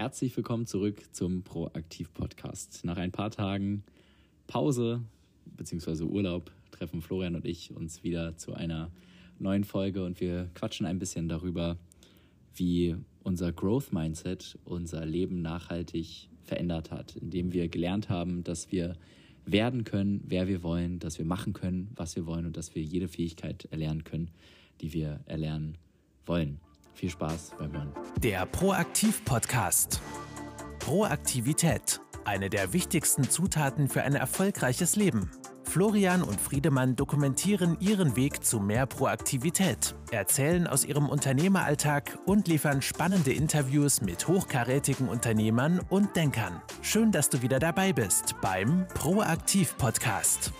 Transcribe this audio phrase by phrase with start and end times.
[0.00, 2.86] herzlich willkommen zurück zum Proaktiv-Podcast.
[2.86, 3.84] Nach ein paar Tagen
[4.46, 5.02] Pause
[5.44, 6.04] bzw.
[6.04, 8.90] Urlaub treffen Florian und ich uns wieder zu einer
[9.38, 11.76] neuen Folge und wir quatschen ein bisschen darüber,
[12.54, 18.96] wie unser Growth Mindset unser Leben nachhaltig verändert hat, indem wir gelernt haben, dass wir
[19.44, 22.82] werden können, wer wir wollen, dass wir machen können, was wir wollen und dass wir
[22.82, 24.30] jede Fähigkeit erlernen können,
[24.80, 25.76] die wir erlernen
[26.24, 26.58] wollen.
[26.94, 27.92] Viel Spaß beim Hören.
[28.18, 30.00] Der Proaktiv-Podcast.
[30.78, 32.00] Proaktivität.
[32.24, 35.30] Eine der wichtigsten Zutaten für ein erfolgreiches Leben.
[35.64, 42.82] Florian und Friedemann dokumentieren ihren Weg zu mehr Proaktivität, erzählen aus ihrem Unternehmeralltag und liefern
[42.82, 46.60] spannende Interviews mit hochkarätigen Unternehmern und Denkern.
[46.82, 50.52] Schön, dass du wieder dabei bist beim Proaktiv-Podcast.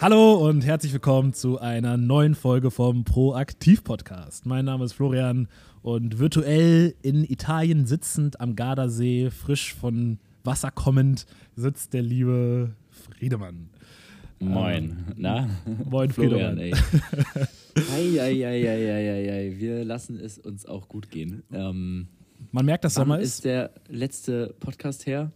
[0.00, 4.46] Hallo und herzlich willkommen zu einer neuen Folge vom Proaktiv-Podcast.
[4.46, 5.48] Mein Name ist Florian
[5.82, 13.70] und virtuell in Italien sitzend am Gardasee, frisch von Wasser kommend, sitzt der liebe Friedemann.
[14.40, 14.84] Moin.
[14.84, 15.48] Ähm, Na?
[15.90, 16.72] Moin, Florian, ey.
[17.94, 21.42] Eieieiei, wir lassen es uns auch gut gehen.
[21.52, 22.06] Ähm,
[22.52, 23.34] Man merkt, dass Sommer ist.
[23.36, 25.32] ist der letzte Podcast her.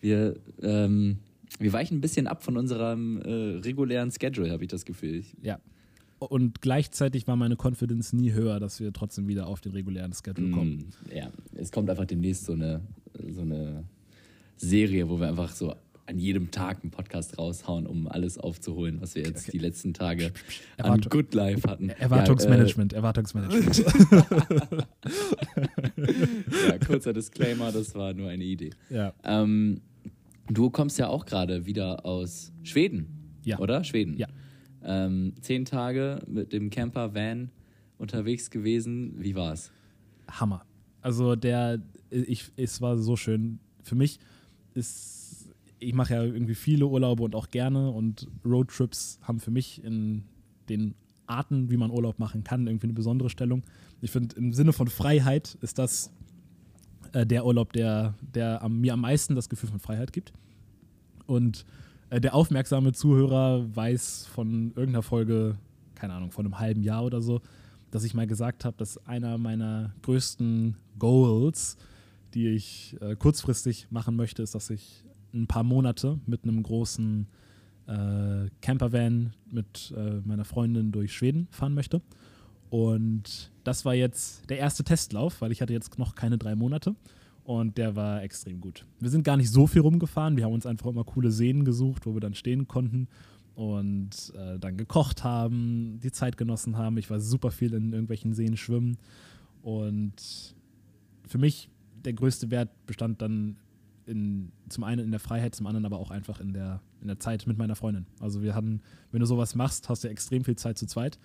[0.00, 1.18] Wir, ähm,
[1.58, 5.24] wir weichen ein bisschen ab von unserem äh, regulären Schedule, habe ich das Gefühl.
[5.42, 5.58] Ja.
[6.18, 10.48] Und gleichzeitig war meine Confidence nie höher, dass wir trotzdem wieder auf den regulären Schedule
[10.48, 10.90] mm, kommen.
[11.12, 12.80] Ja, es kommt einfach demnächst so eine,
[13.32, 13.84] so eine
[14.56, 15.74] Serie, wo wir einfach so
[16.06, 19.52] an jedem Tag einen Podcast raushauen, um alles aufzuholen, was wir jetzt okay.
[19.52, 20.32] die letzten Tage
[20.76, 21.90] Erwartung, an Good Life hatten.
[21.90, 23.78] Erwartungsmanagement, ja, äh, Erwartungsmanagement.
[26.68, 28.70] ja, kurzer Disclaimer, das war nur eine Idee.
[28.90, 29.14] Ja.
[29.24, 29.80] Ähm,
[30.48, 33.58] du kommst ja auch gerade wieder aus Schweden, ja.
[33.58, 33.84] oder?
[33.84, 34.16] Schweden.
[34.16, 34.28] Ja.
[34.84, 37.50] Ähm, zehn Tage mit dem Camper Van
[37.98, 39.14] unterwegs gewesen.
[39.18, 39.70] Wie war's?
[40.28, 40.64] Hammer.
[41.00, 43.60] Also der, ich, es war so schön.
[43.82, 44.18] Für mich
[44.74, 45.32] ist
[45.82, 50.24] ich mache ja irgendwie viele Urlaube und auch gerne und Roadtrips haben für mich in
[50.68, 50.94] den
[51.26, 53.62] Arten, wie man Urlaub machen kann, irgendwie eine besondere Stellung.
[54.00, 56.12] Ich finde, im Sinne von Freiheit ist das
[57.12, 60.32] äh, der Urlaub, der, der am, mir am meisten das Gefühl von Freiheit gibt.
[61.26, 61.64] Und
[62.10, 65.56] äh, der aufmerksame Zuhörer weiß von irgendeiner Folge,
[65.94, 67.40] keine Ahnung, von einem halben Jahr oder so,
[67.90, 71.76] dass ich mal gesagt habe, dass einer meiner größten Goals,
[72.34, 77.26] die ich äh, kurzfristig machen möchte, ist, dass ich ein paar Monate mit einem großen
[77.86, 82.00] äh, Campervan mit äh, meiner Freundin durch Schweden fahren möchte.
[82.72, 86.96] Und das war jetzt der erste Testlauf, weil ich hatte jetzt noch keine drei Monate.
[87.44, 88.86] Und der war extrem gut.
[88.98, 90.38] Wir sind gar nicht so viel rumgefahren.
[90.38, 93.08] Wir haben uns einfach immer coole Seen gesucht, wo wir dann stehen konnten
[93.54, 96.96] und äh, dann gekocht haben, die Zeit genossen haben.
[96.96, 98.96] Ich war super viel in irgendwelchen Seen schwimmen.
[99.60, 100.54] Und
[101.28, 101.68] für mich
[102.06, 103.58] der größte Wert bestand dann
[104.06, 107.20] in, zum einen in der Freiheit, zum anderen aber auch einfach in der, in der
[107.20, 108.06] Zeit mit meiner Freundin.
[108.18, 108.80] Also wir hatten,
[109.10, 111.18] wenn du sowas machst, hast du extrem viel Zeit zu zweit,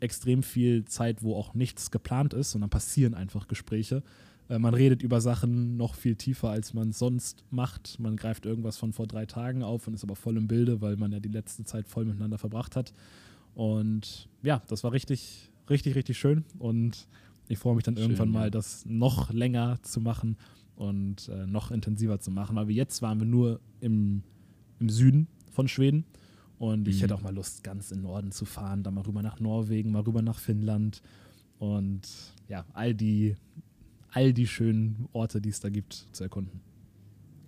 [0.00, 4.02] extrem viel Zeit, wo auch nichts geplant ist, sondern passieren einfach Gespräche.
[4.48, 7.98] Äh, man redet über Sachen noch viel tiefer, als man sonst macht.
[8.00, 10.96] Man greift irgendwas von vor drei Tagen auf und ist aber voll im Bilde, weil
[10.96, 12.92] man ja die letzte Zeit voll miteinander verbracht hat.
[13.54, 16.44] Und ja, das war richtig, richtig, richtig schön.
[16.58, 17.06] Und
[17.48, 18.40] ich freue mich dann schön, irgendwann ja.
[18.40, 20.36] mal, das noch länger zu machen
[20.76, 22.56] und äh, noch intensiver zu machen.
[22.56, 24.22] Weil wir jetzt waren wir nur im,
[24.78, 26.04] im Süden von Schweden.
[26.60, 27.00] Und ich mhm.
[27.00, 29.92] hätte auch mal Lust, ganz in den Norden zu fahren, dann mal rüber nach Norwegen,
[29.92, 31.00] mal rüber nach Finnland
[31.58, 32.02] und
[32.48, 33.34] ja, all die,
[34.10, 36.60] all die schönen Orte, die es da gibt, zu erkunden.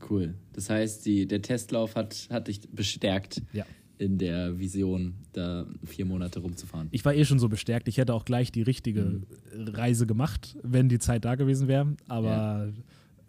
[0.09, 0.33] Cool.
[0.55, 3.67] Das heißt, die, der Testlauf hat, hat dich bestärkt ja.
[3.99, 6.89] in der Vision, da vier Monate rumzufahren.
[6.91, 7.89] Ich war eh schon so bestärkt.
[7.89, 9.69] Ich hätte auch gleich die richtige mhm.
[9.69, 11.97] Reise gemacht, wenn die Zeit da gewesen wäre.
[12.09, 12.83] Aber ja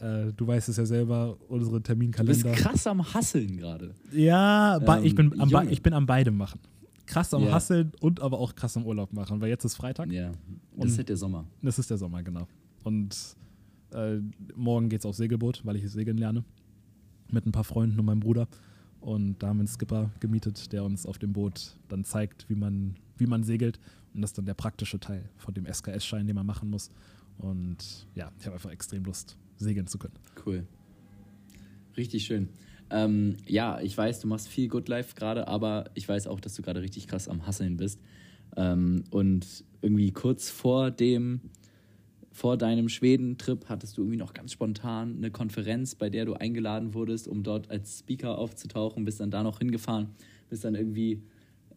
[0.03, 2.33] äh, du weißt es ja selber, unsere Terminkalender.
[2.33, 3.95] Du bist krass am Hasseln gerade.
[4.11, 6.59] Ja, ähm, ich, bin am ich bin am beidem machen.
[7.05, 7.53] Krass am ja.
[7.53, 10.11] Hasseln und aber auch krass am Urlaub machen, weil jetzt ist Freitag.
[10.11, 10.31] Ja,
[10.75, 11.45] das ist halt der Sommer.
[11.61, 12.47] Das ist der Sommer, genau.
[12.83, 13.15] Und
[13.93, 14.17] äh,
[14.55, 16.43] morgen es aufs Segelboot, weil ich segeln lerne.
[17.31, 18.47] Mit ein paar Freunden und meinem Bruder.
[18.99, 22.55] Und da haben wir einen Skipper gemietet, der uns auf dem Boot dann zeigt, wie
[22.55, 23.79] man, wie man segelt.
[24.13, 26.89] Und das ist dann der praktische Teil von dem SKS-Schein, den man machen muss.
[27.37, 30.15] Und ja, ich habe einfach extrem Lust, segeln zu können.
[30.45, 30.65] Cool.
[31.95, 32.49] Richtig schön.
[32.89, 36.53] Ähm, ja, ich weiß, du machst viel Good Life gerade, aber ich weiß auch, dass
[36.55, 37.99] du gerade richtig krass am Hasseln bist.
[38.55, 41.41] Ähm, und irgendwie kurz vor dem,
[42.31, 46.93] vor deinem Schweden-Trip hattest du irgendwie noch ganz spontan eine Konferenz, bei der du eingeladen
[46.93, 50.09] wurdest, um dort als Speaker aufzutauchen, bist dann da noch hingefahren,
[50.49, 51.21] bist dann irgendwie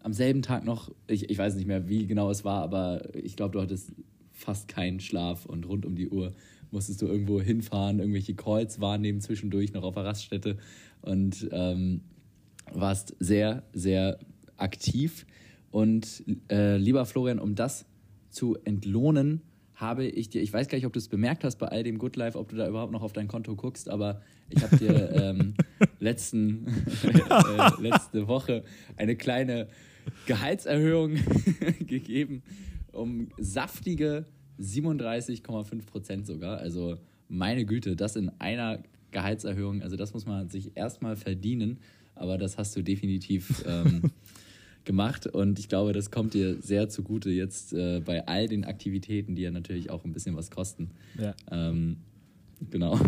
[0.01, 3.37] am selben Tag noch, ich, ich weiß nicht mehr, wie genau es war, aber ich
[3.37, 3.93] glaube, du hattest
[4.33, 6.33] fast keinen Schlaf und rund um die Uhr
[6.71, 10.59] musstest du irgendwo hinfahren, irgendwelche Calls wahrnehmen zwischendurch noch auf der Raststätte
[11.03, 12.03] und ähm,
[12.73, 14.19] warst sehr, sehr
[14.57, 15.27] aktiv.
[15.71, 17.87] Und äh, lieber Florian, um das
[18.31, 19.43] zu entlohnen,
[19.75, 21.99] habe ich dir, ich weiß gar nicht, ob du es bemerkt hast bei all dem
[21.99, 25.13] Good Life, ob du da überhaupt noch auf dein Konto guckst, aber ich habe dir
[25.23, 25.55] ähm,
[26.01, 26.67] letzten,
[27.05, 28.65] äh, letzte Woche
[28.97, 29.69] eine kleine
[30.27, 31.17] Gehaltserhöhung
[31.87, 32.43] gegeben,
[32.93, 34.25] um saftige
[34.61, 36.59] 37,5 Prozent sogar.
[36.59, 36.97] Also
[37.29, 41.79] meine Güte, das in einer Gehaltserhöhung, also das muss man sich erstmal verdienen,
[42.15, 44.11] aber das hast du definitiv ähm,
[44.85, 49.35] gemacht und ich glaube, das kommt dir sehr zugute jetzt äh, bei all den Aktivitäten,
[49.35, 50.91] die ja natürlich auch ein bisschen was kosten.
[51.19, 51.35] Ja.
[51.51, 51.99] Ähm,
[52.71, 52.99] genau.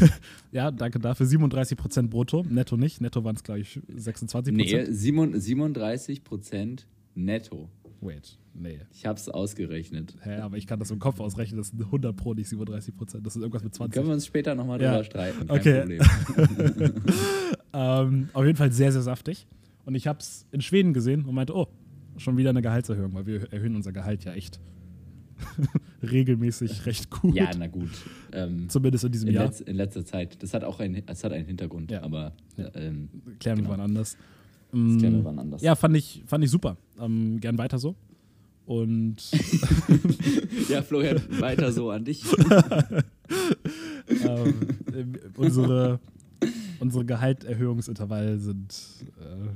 [0.52, 1.26] ja, danke dafür.
[1.26, 3.00] 37 Prozent brutto, netto nicht.
[3.00, 4.88] Netto waren es, glaube ich, 26 Prozent.
[4.88, 7.68] Nee, 37 Prozent netto.
[8.06, 8.80] Wait, nee.
[8.92, 10.14] Ich habe es ausgerechnet.
[10.22, 11.58] Hä, aber ich kann das im Kopf ausrechnen.
[11.58, 13.26] Das sind 100 Pro, nicht 37 Prozent.
[13.26, 13.94] Das ist irgendwas mit 20.
[13.94, 14.92] Können wir uns später nochmal ja.
[14.92, 15.46] drüber streiten.
[15.48, 15.80] Kein okay.
[15.80, 16.92] Problem.
[17.72, 19.46] ähm, auf jeden Fall sehr, sehr saftig.
[19.84, 21.66] Und ich habe es in Schweden gesehen und meinte, oh,
[22.16, 24.60] schon wieder eine Gehaltserhöhung, weil wir erhöhen unser Gehalt ja echt
[26.02, 27.34] regelmäßig recht gut.
[27.34, 27.90] Ja, na gut.
[28.32, 29.46] Ähm, Zumindest in diesem in Jahr.
[29.46, 30.42] Letz, in letzter Zeit.
[30.42, 32.02] Das hat auch einen, das hat einen Hintergrund, ja.
[32.02, 32.70] aber ja.
[32.74, 33.08] Ähm,
[33.40, 33.70] klären genau.
[33.70, 34.16] wir wann anders.
[34.70, 35.62] Klären wir wann anders.
[35.62, 36.76] Ja, fand ich, fand ich super.
[37.00, 37.94] Ähm, gern weiter so.
[38.66, 39.16] Und
[40.68, 42.24] ja, Florian, weiter so an dich.
[44.08, 44.54] ähm,
[45.36, 46.00] unsere,
[46.80, 48.74] unsere Gehalterhöhungsintervalle sind
[49.20, 49.48] äh,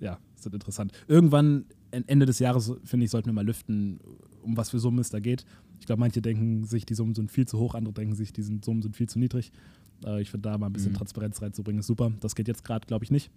[0.00, 0.92] ja, sind interessant.
[1.08, 4.00] Irgendwann, Ende des Jahres, finde ich, sollten wir mal lüften,
[4.42, 5.44] um was für Summen es da geht.
[5.78, 8.42] Ich glaube, manche denken sich, die Summen sind viel zu hoch, andere denken sich, die
[8.42, 9.52] Summen sind viel zu niedrig.
[10.04, 10.96] Äh, ich finde, da mal ein bisschen mhm.
[10.96, 12.12] Transparenz reinzubringen, ist super.
[12.20, 13.30] Das geht jetzt gerade, glaube ich, nicht.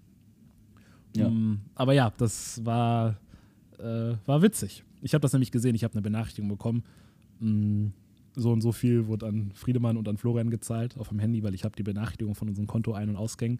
[1.16, 1.28] Ja.
[1.28, 3.18] Um, ähm, aber ja, das war,
[3.80, 4.84] äh, war witzig.
[5.02, 6.84] Ich habe das nämlich gesehen, ich habe eine Benachrichtigung bekommen.
[7.40, 7.88] Mm,
[8.36, 11.54] so und so viel wurde an Friedemann und an Florian gezahlt auf dem Handy, weil
[11.54, 13.60] ich habe die Benachrichtigung von unserem Konto Ein- und Ausgängen,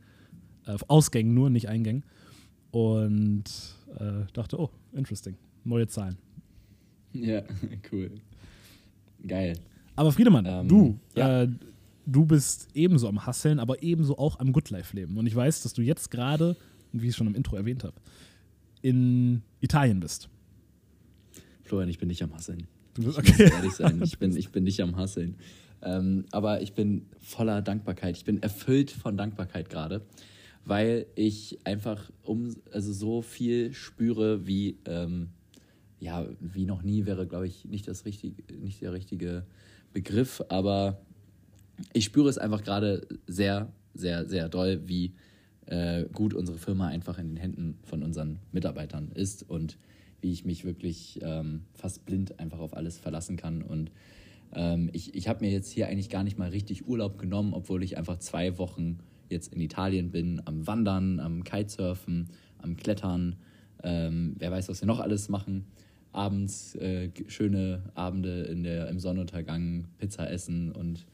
[0.66, 2.04] äh, Ausgängen nur, nicht Eingängen
[2.72, 3.46] und
[4.00, 6.18] äh, dachte, oh, interesting, neue Zahlen.
[7.14, 7.42] Ja,
[7.92, 8.12] cool.
[9.26, 9.58] Geil.
[9.96, 11.44] Aber Friedemann, ähm, du, ja.
[11.44, 11.48] äh,
[12.06, 15.18] du bist ebenso am Hasseln, aber ebenso auch am Good Life leben.
[15.18, 16.58] Und ich weiß, dass du jetzt gerade,
[17.02, 17.96] wie ich es schon im Intro erwähnt habe,
[18.82, 20.30] in Italien bist.
[21.64, 22.68] Florian, ich bin nicht am Hasseln.
[22.94, 23.32] Du bist okay.
[23.32, 25.36] Ich muss ehrlich sein, ich bin, ich bin nicht am Hasseln.
[25.82, 28.16] Ähm, aber ich bin voller Dankbarkeit.
[28.18, 30.06] Ich bin erfüllt von Dankbarkeit gerade
[30.66, 35.30] weil ich einfach um, also so viel spüre, wie, ähm,
[36.00, 39.46] ja, wie noch nie wäre, glaube ich, nicht, das richtige, nicht der richtige
[39.94, 41.00] Begriff, aber
[41.94, 45.14] ich spüre es einfach gerade sehr, sehr, sehr doll, wie
[45.68, 49.78] äh, gut unsere Firma einfach in den Händen von unseren Mitarbeitern ist und
[50.22, 53.62] wie ich mich wirklich ähm, fast blind einfach auf alles verlassen kann.
[53.62, 53.92] Und
[54.54, 57.84] ähm, ich, ich habe mir jetzt hier eigentlich gar nicht mal richtig Urlaub genommen, obwohl
[57.84, 62.30] ich einfach zwei Wochen jetzt in Italien bin, am Wandern, am Kitesurfen,
[62.60, 63.36] am Klettern,
[63.84, 65.66] ähm, wer weiß, was wir noch alles machen.
[66.12, 71.06] Abends äh, schöne Abende in der, im Sonnenuntergang, Pizza essen und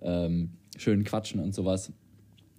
[0.00, 1.92] ähm, schön quatschen und sowas.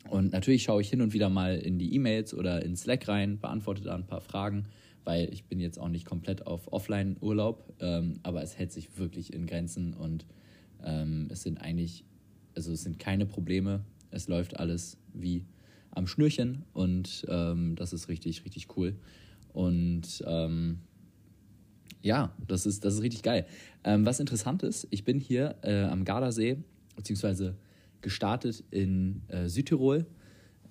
[0.09, 3.39] Und natürlich schaue ich hin und wieder mal in die E-Mails oder in Slack rein,
[3.39, 4.65] beantworte da ein paar Fragen,
[5.03, 9.33] weil ich bin jetzt auch nicht komplett auf Offline-Urlaub, ähm, aber es hält sich wirklich
[9.33, 10.25] in Grenzen und
[10.83, 12.05] ähm, es sind eigentlich,
[12.55, 15.45] also es sind keine Probleme es läuft alles wie
[15.91, 18.95] am Schnürchen und ähm, das ist richtig, richtig cool.
[19.53, 20.79] Und ähm,
[22.01, 23.45] ja, das ist, das ist richtig geil.
[23.83, 26.57] Ähm, was interessant ist, ich bin hier äh, am Gardasee,
[26.95, 27.55] beziehungsweise
[28.01, 30.05] gestartet in äh, Südtirol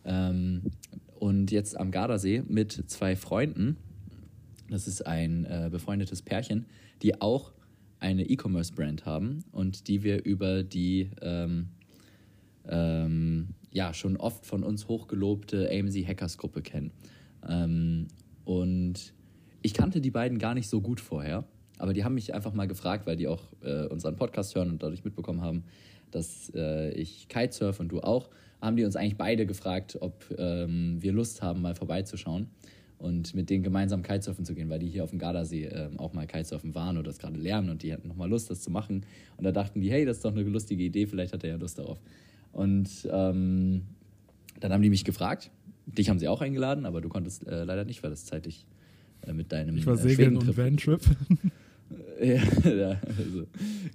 [0.05, 0.63] ähm,
[1.19, 3.77] und jetzt am Gardasee mit zwei Freunden.
[4.71, 6.67] Das ist ein äh, befreundetes Pärchen,
[7.03, 7.53] die auch
[8.01, 11.69] eine E-Commerce-Brand haben und die wir über die ähm,
[12.69, 16.93] ähm, ja, schon oft von uns hochgelobte AMZ Hackers Gruppe kennen.
[17.47, 18.09] Ähm,
[18.45, 19.15] und
[19.63, 21.45] ich kannte die beiden gar nicht so gut vorher,
[21.79, 24.83] aber die haben mich einfach mal gefragt, weil die auch äh, unseren Podcast hören und
[24.83, 25.65] dadurch mitbekommen haben,
[26.11, 28.29] dass äh, ich Kitesurf und du auch,
[28.61, 32.49] haben die uns eigentlich beide gefragt, ob ähm, wir Lust haben, mal vorbeizuschauen
[32.99, 36.13] und mit denen gemeinsam Kitesurfen zu gehen, weil die hier auf dem Gardasee äh, auch
[36.13, 39.07] mal Kitesurfen waren oder das gerade lernen und die hatten nochmal Lust, das zu machen.
[39.37, 41.57] Und da dachten die, hey, das ist doch eine lustige Idee, vielleicht hat er ja
[41.57, 42.01] Lust darauf.
[42.53, 43.83] Und ähm,
[44.59, 45.51] dann haben die mich gefragt.
[45.87, 48.67] Dich haben sie auch eingeladen, aber du konntest äh, leider nicht, weil das zeitlich
[49.27, 49.77] äh, mit deinem.
[49.77, 51.01] Ich war äh, segeln und Van-Trip.
[52.65, 53.47] ja, also,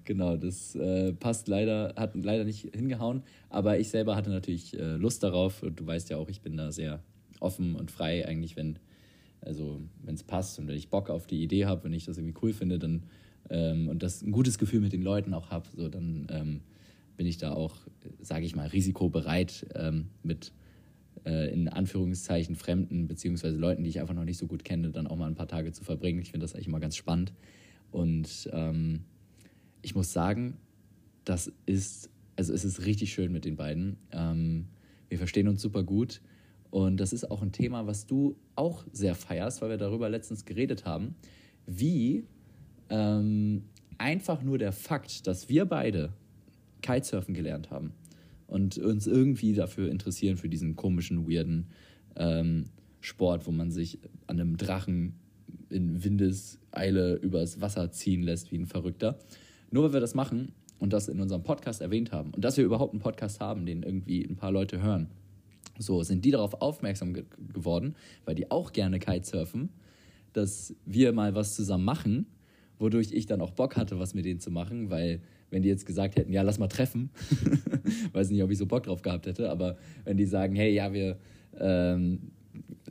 [0.05, 3.23] genau, das äh, passt leider, hat leider nicht hingehauen.
[3.49, 6.55] Aber ich selber hatte natürlich äh, Lust darauf und du weißt ja auch, ich bin
[6.55, 7.03] da sehr
[7.39, 8.79] offen und frei, eigentlich, wenn
[9.41, 12.37] also es passt und wenn ich Bock auf die Idee habe, wenn ich das irgendwie
[12.41, 13.03] cool finde, dann
[13.49, 16.61] ähm, und das ein gutes Gefühl mit den Leuten auch habe, so dann ähm,
[17.17, 17.75] bin ich da auch,
[18.21, 20.53] sage ich mal, risikobereit ähm, mit
[21.25, 25.07] äh, in Anführungszeichen Fremden beziehungsweise Leuten, die ich einfach noch nicht so gut kenne, dann
[25.07, 26.21] auch mal ein paar Tage zu verbringen.
[26.21, 27.33] Ich finde das eigentlich immer ganz spannend.
[27.93, 29.01] Und ähm,
[29.83, 30.57] ich muss sagen,
[31.25, 33.97] das ist, also es ist richtig schön mit den beiden.
[34.11, 34.65] Ähm,
[35.09, 36.19] wir verstehen uns super gut.
[36.71, 40.43] Und das ist auch ein Thema, was du auch sehr feierst, weil wir darüber letztens
[40.43, 41.13] geredet haben,
[41.67, 42.25] wie
[42.89, 43.65] ähm,
[43.99, 46.13] einfach nur der Fakt, dass wir beide
[46.81, 47.93] Kitesurfen gelernt haben
[48.47, 51.67] und uns irgendwie dafür interessieren, für diesen komischen, weirden
[52.15, 52.65] ähm,
[53.01, 55.19] Sport, wo man sich an einem Drachen
[55.73, 59.19] in Windeseile übers Wasser ziehen lässt wie ein Verrückter.
[59.71, 62.63] Nur weil wir das machen und das in unserem Podcast erwähnt haben und dass wir
[62.63, 65.07] überhaupt einen Podcast haben, den irgendwie ein paar Leute hören,
[65.79, 69.69] so sind die darauf aufmerksam ge geworden, weil die auch gerne Kitesurfen,
[70.33, 72.27] dass wir mal was zusammen machen,
[72.79, 75.85] wodurch ich dann auch Bock hatte, was mit denen zu machen, weil wenn die jetzt
[75.85, 77.11] gesagt hätten, ja, lass mal treffen,
[78.11, 80.93] weiß nicht, ob ich so Bock drauf gehabt hätte, aber wenn die sagen, hey, ja,
[80.93, 81.17] wir
[81.59, 82.31] ähm,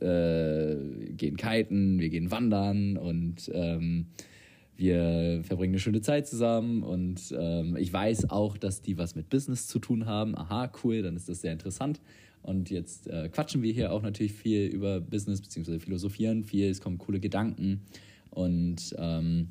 [0.03, 4.07] äh, gehen kiten, wir gehen wandern und ähm,
[4.75, 9.29] wir verbringen eine schöne Zeit zusammen und ähm, ich weiß auch, dass die was mit
[9.29, 10.37] Business zu tun haben.
[10.37, 12.01] Aha, cool, dann ist das sehr interessant.
[12.41, 15.79] Und jetzt äh, quatschen wir hier auch natürlich viel über Business bzw.
[15.79, 17.81] philosophieren viel, es kommen coole Gedanken
[18.31, 19.49] und ähm,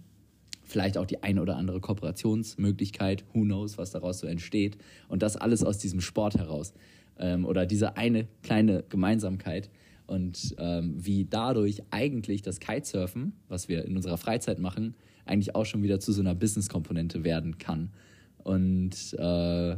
[0.65, 4.77] vielleicht auch die eine oder andere Kooperationsmöglichkeit, who knows, was daraus so entsteht.
[5.09, 6.73] Und das alles aus diesem Sport heraus.
[7.19, 9.71] Ähm, oder diese eine kleine Gemeinsamkeit.
[10.13, 15.65] Und ähm, wie dadurch eigentlich das Kitesurfen, was wir in unserer Freizeit machen, eigentlich auch
[15.65, 17.95] schon wieder zu so einer Business-Komponente werden kann.
[18.37, 19.77] Und äh,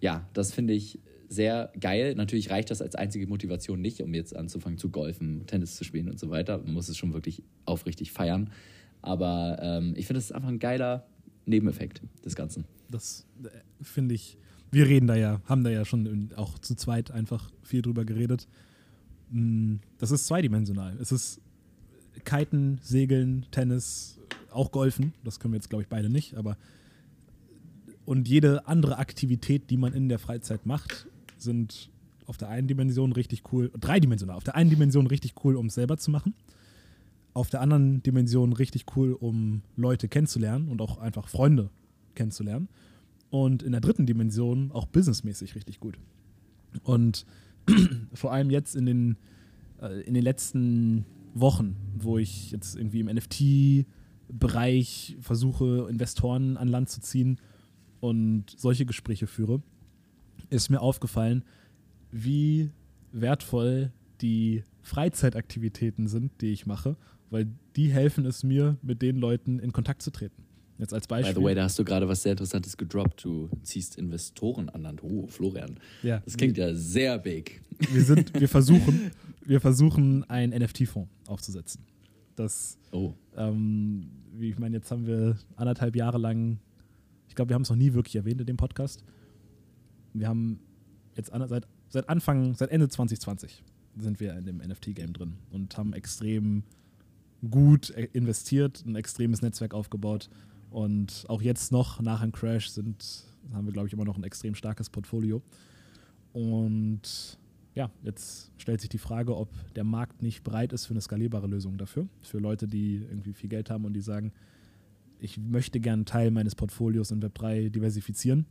[0.00, 2.14] ja, das finde ich sehr geil.
[2.16, 6.10] Natürlich reicht das als einzige Motivation nicht, um jetzt anzufangen zu golfen, Tennis zu spielen
[6.10, 6.58] und so weiter.
[6.58, 8.50] Man muss es schon wirklich aufrichtig feiern.
[9.00, 11.06] Aber ähm, ich finde, das ist einfach ein geiler
[11.46, 12.66] Nebeneffekt des Ganzen.
[12.90, 13.48] Das äh,
[13.80, 14.36] finde ich.
[14.70, 18.48] Wir reden da ja, haben da ja schon auch zu zweit einfach viel drüber geredet.
[19.34, 20.96] Mm, das ist zweidimensional.
[21.00, 21.40] Es ist
[22.24, 24.18] Kiten, Segeln, Tennis,
[24.50, 25.12] auch Golfen.
[25.24, 26.36] Das können wir jetzt, glaube ich, beide nicht.
[26.36, 26.56] Aber
[28.04, 31.06] und jede andere Aktivität, die man in der Freizeit macht,
[31.38, 31.90] sind
[32.26, 35.74] auf der einen Dimension richtig cool, dreidimensional, auf der einen Dimension richtig cool, um es
[35.74, 36.34] selber zu machen
[37.34, 41.68] auf der anderen Dimension richtig cool, um Leute kennenzulernen und auch einfach Freunde
[42.14, 42.68] kennenzulernen.
[43.28, 45.98] Und in der dritten Dimension auch businessmäßig richtig gut.
[46.84, 47.26] Und
[48.14, 49.16] vor allem jetzt in den,
[49.80, 51.04] äh, in den letzten
[51.34, 57.40] Wochen, wo ich jetzt irgendwie im NFT-Bereich versuche, Investoren an Land zu ziehen
[58.00, 59.62] und solche Gespräche führe,
[60.50, 61.44] ist mir aufgefallen,
[62.10, 62.70] wie
[63.12, 66.96] wertvoll die Freizeitaktivitäten sind, die ich mache
[67.34, 70.44] weil die helfen es mir, mit den Leuten in Kontakt zu treten.
[70.78, 71.34] Jetzt als Beispiel.
[71.34, 73.24] By the way, da hast du gerade was sehr Interessantes gedroppt.
[73.24, 75.02] Du ziehst Investoren an Land.
[75.04, 75.78] Oh, Florian.
[76.02, 76.20] Ja.
[76.24, 77.62] Das klingt ja sehr big.
[77.92, 79.12] Wir, sind, wir versuchen,
[79.44, 81.84] wir versuchen einen NFT-Fonds aufzusetzen.
[82.34, 83.14] Das, oh.
[83.36, 86.58] ähm, wie ich meine, jetzt haben wir anderthalb Jahre lang,
[87.28, 89.04] ich glaube, wir haben es noch nie wirklich erwähnt in dem Podcast.
[90.12, 90.58] Wir haben
[91.14, 93.62] jetzt seit, seit Anfang, seit Ende 2020
[93.96, 96.64] sind wir in dem NFT-Game drin und haben extrem
[97.50, 100.28] gut investiert, ein extremes Netzwerk aufgebaut.
[100.74, 104.24] Und auch jetzt noch nach einem Crash sind, haben wir, glaube ich, immer noch ein
[104.24, 105.40] extrem starkes Portfolio.
[106.32, 107.38] Und
[107.76, 111.46] ja, jetzt stellt sich die Frage, ob der Markt nicht bereit ist für eine skalierbare
[111.46, 112.08] Lösung dafür.
[112.22, 114.32] Für Leute, die irgendwie viel Geld haben und die sagen,
[115.20, 118.44] ich möchte gerne einen Teil meines Portfolios in Web3 diversifizieren,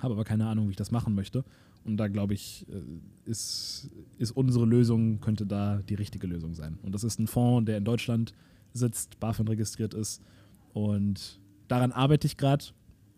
[0.00, 1.44] habe aber keine Ahnung, wie ich das machen möchte.
[1.84, 3.88] Und da glaube ich, äh, ist,
[4.18, 6.80] ist unsere Lösung, könnte da die richtige Lösung sein.
[6.82, 8.34] Und das ist ein Fonds, der in Deutschland
[8.72, 10.20] sitzt, BaFin registriert ist.
[10.76, 12.66] Und daran arbeite ich gerade.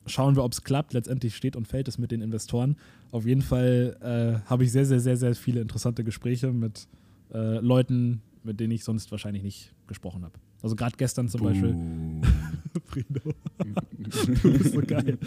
[0.07, 0.93] Schauen wir, ob es klappt.
[0.93, 2.77] Letztendlich steht und fällt es mit den Investoren.
[3.11, 6.87] Auf jeden Fall äh, habe ich sehr, sehr, sehr, sehr viele interessante Gespräche mit
[7.35, 10.39] äh, Leuten, mit denen ich sonst wahrscheinlich nicht gesprochen habe.
[10.63, 11.47] Also gerade gestern zum Buh.
[11.49, 11.75] Beispiel.
[12.85, 13.35] Frido.
[14.43, 15.19] du bist so geil.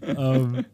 [0.00, 0.64] ähm.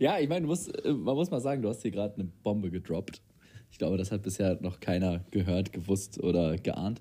[0.00, 3.22] Ja, ich meine, äh, man muss mal sagen, du hast hier gerade eine Bombe gedroppt.
[3.70, 7.00] Ich glaube, das hat bisher noch keiner gehört, gewusst oder geahnt.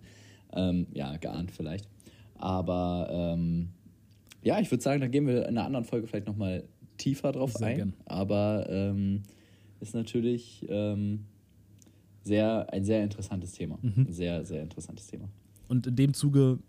[0.53, 1.89] Ähm, ja, geahnt vielleicht.
[2.35, 3.69] Aber ähm,
[4.41, 6.63] ja, ich würde sagen, da gehen wir in einer anderen Folge vielleicht nochmal
[6.97, 7.75] tiefer drauf Sehr ein.
[7.75, 7.93] Gern.
[8.05, 9.23] Aber ähm,
[9.79, 11.25] ist natürlich ähm,
[12.23, 13.77] sehr, ein sehr interessantes Thema.
[13.81, 14.05] Mhm.
[14.07, 15.29] Ein sehr, sehr interessantes Thema.
[15.67, 16.59] Und in dem Zuge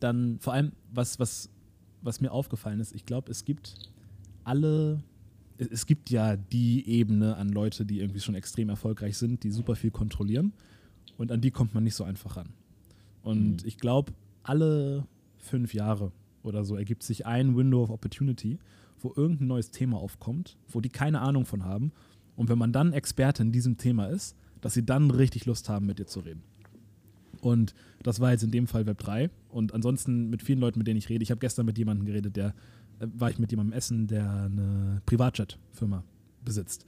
[0.00, 1.50] dann vor allem, was, was,
[2.02, 3.74] was mir aufgefallen ist, ich glaube, es gibt
[4.44, 5.02] alle,
[5.58, 9.76] es gibt ja die Ebene an Leute, die irgendwie schon extrem erfolgreich sind, die super
[9.76, 10.52] viel kontrollieren.
[11.18, 12.48] Und an die kommt man nicht so einfach ran.
[13.22, 13.68] Und mhm.
[13.68, 15.06] ich glaube, alle
[15.38, 18.58] fünf Jahre oder so ergibt sich ein Window of Opportunity,
[19.00, 21.92] wo irgendein neues Thema aufkommt, wo die keine Ahnung von haben.
[22.36, 25.86] Und wenn man dann Experte in diesem Thema ist, dass sie dann richtig Lust haben,
[25.86, 26.42] mit dir zu reden.
[27.40, 29.30] Und das war jetzt in dem Fall Web 3.
[29.48, 31.22] Und ansonsten mit vielen Leuten, mit denen ich rede.
[31.22, 32.54] Ich habe gestern mit jemandem geredet, der
[33.00, 36.04] äh, war ich mit jemandem essen, der eine Privatjet-Firma
[36.44, 36.86] besitzt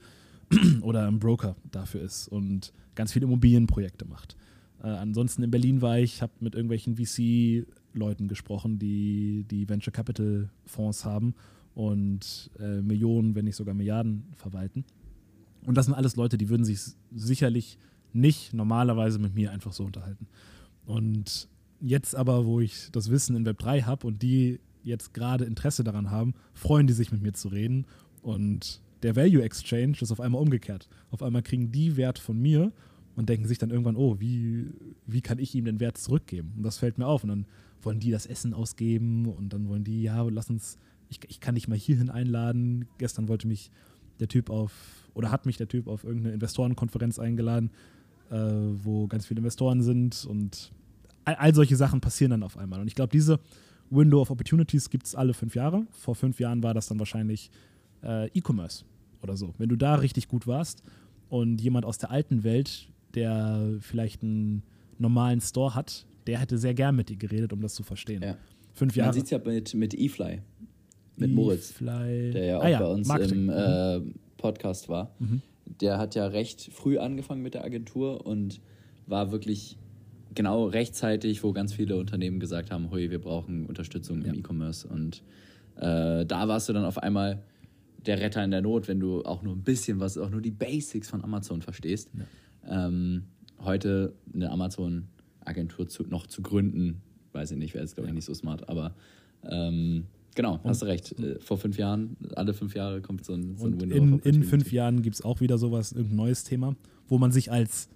[0.81, 4.35] oder ein Broker dafür ist und ganz viele Immobilienprojekte macht.
[4.83, 10.49] Äh, ansonsten in Berlin war ich, habe mit irgendwelchen VC-Leuten gesprochen, die die Venture Capital
[10.65, 11.33] Fonds haben
[11.73, 14.85] und äh, Millionen, wenn nicht sogar Milliarden verwalten.
[15.65, 17.77] Und das sind alles Leute, die würden sich sicherlich
[18.11, 20.27] nicht normalerweise mit mir einfach so unterhalten.
[20.85, 21.47] Und
[21.79, 25.83] jetzt aber, wo ich das Wissen in Web 3 habe und die jetzt gerade Interesse
[25.83, 27.85] daran haben, freuen die sich mit mir zu reden.
[28.21, 30.89] Und der Value Exchange ist auf einmal umgekehrt.
[31.09, 32.73] Auf einmal kriegen die Wert von mir
[33.15, 34.69] und denken sich dann irgendwann, oh, wie,
[35.05, 36.53] wie kann ich ihm den Wert zurückgeben?
[36.57, 37.23] Und das fällt mir auf.
[37.23, 37.45] Und dann
[37.81, 40.77] wollen die das Essen ausgeben und dann wollen die, ja, lass uns,
[41.09, 42.85] ich, ich kann dich mal hierhin einladen.
[42.97, 43.71] Gestern wollte mich
[44.19, 47.71] der Typ auf, oder hat mich der Typ auf irgendeine Investorenkonferenz eingeladen
[48.33, 48.35] äh,
[48.83, 50.71] wo ganz viele Investoren sind und
[51.25, 52.81] all, all, solche Sachen passieren dann auf einmal.
[52.81, 53.39] Und ich glaube, diese
[53.89, 55.85] Window of Opportunities gibt es alle fünf Jahre.
[55.91, 57.51] Vor fünf Jahren war das dann wahrscheinlich
[58.03, 58.85] äh, E-Commerce
[59.21, 59.53] oder so.
[59.57, 60.83] Wenn du da richtig gut warst
[61.29, 64.63] und jemand aus der alten Welt, der vielleicht einen
[64.97, 68.23] normalen Store hat, der hätte sehr gern mit dir geredet, um das zu verstehen.
[68.23, 68.37] Ja.
[68.73, 69.09] Fünf Jahre.
[69.09, 70.41] Man sieht es ja mit, mit eFly,
[71.17, 72.79] mit Moritz, der ja auch ah, ja.
[72.79, 73.49] bei uns Marketing.
[73.49, 74.01] im äh,
[74.37, 75.13] Podcast war.
[75.19, 78.59] Mhm der hat ja recht früh angefangen mit der Agentur und
[79.07, 79.77] war wirklich
[80.33, 84.33] genau rechtzeitig, wo ganz viele Unternehmen gesagt haben, hui, wir brauchen Unterstützung ja.
[84.33, 84.87] im E-Commerce.
[84.87, 85.21] Und
[85.75, 87.43] äh, da warst du dann auf einmal
[88.05, 90.51] der Retter in der Not, wenn du auch nur ein bisschen was, auch nur die
[90.51, 92.09] Basics von Amazon verstehst.
[92.17, 92.25] Ja.
[92.67, 93.23] Ähm,
[93.59, 97.01] heute eine Amazon-Agentur noch zu gründen,
[97.31, 98.93] weiß ich nicht, wäre jetzt, glaube ich, nicht so smart, aber
[99.43, 100.05] ähm,
[100.35, 101.17] Genau, hast du recht.
[101.19, 103.95] Äh, vor fünf Jahren, alle fünf Jahre kommt so ein, so ein Window.
[103.95, 106.75] In, in fünf Jahren gibt es auch wieder sowas, irgendein neues Thema,
[107.07, 107.89] wo man sich als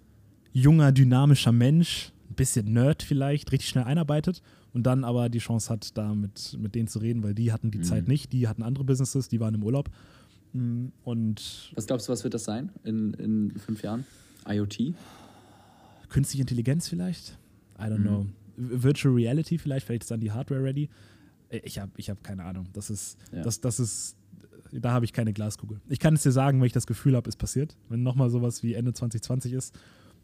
[0.54, 4.42] junger, dynamischer Mensch, ein bisschen Nerd vielleicht, richtig schnell einarbeitet
[4.74, 7.72] und dann aber die Chance hat, da mit, mit denen zu reden, weil die hatten
[7.72, 7.84] die mhm.
[7.84, 9.90] Zeit nicht, die hatten andere Businesses, die waren im Urlaub.
[10.54, 14.06] Mm, und was glaubst du, was wird das sein in, in fünf Jahren?
[14.48, 14.94] IoT?
[16.10, 17.38] Künstliche Intelligenz vielleicht?
[17.80, 18.04] I don't mhm.
[18.04, 18.26] know.
[18.58, 20.90] Virtual Reality vielleicht, vielleicht ist dann die Hardware ready.
[21.50, 22.68] Ich habe ich hab keine Ahnung.
[22.74, 23.42] Das ist, ja.
[23.42, 24.18] das, das ist,
[24.72, 25.80] da habe ich keine Glaskugel.
[25.88, 27.78] Ich kann es dir sagen, wenn ich das Gefühl habe, es passiert.
[27.90, 29.78] Wenn nochmal sowas wie Ende 2020 ist.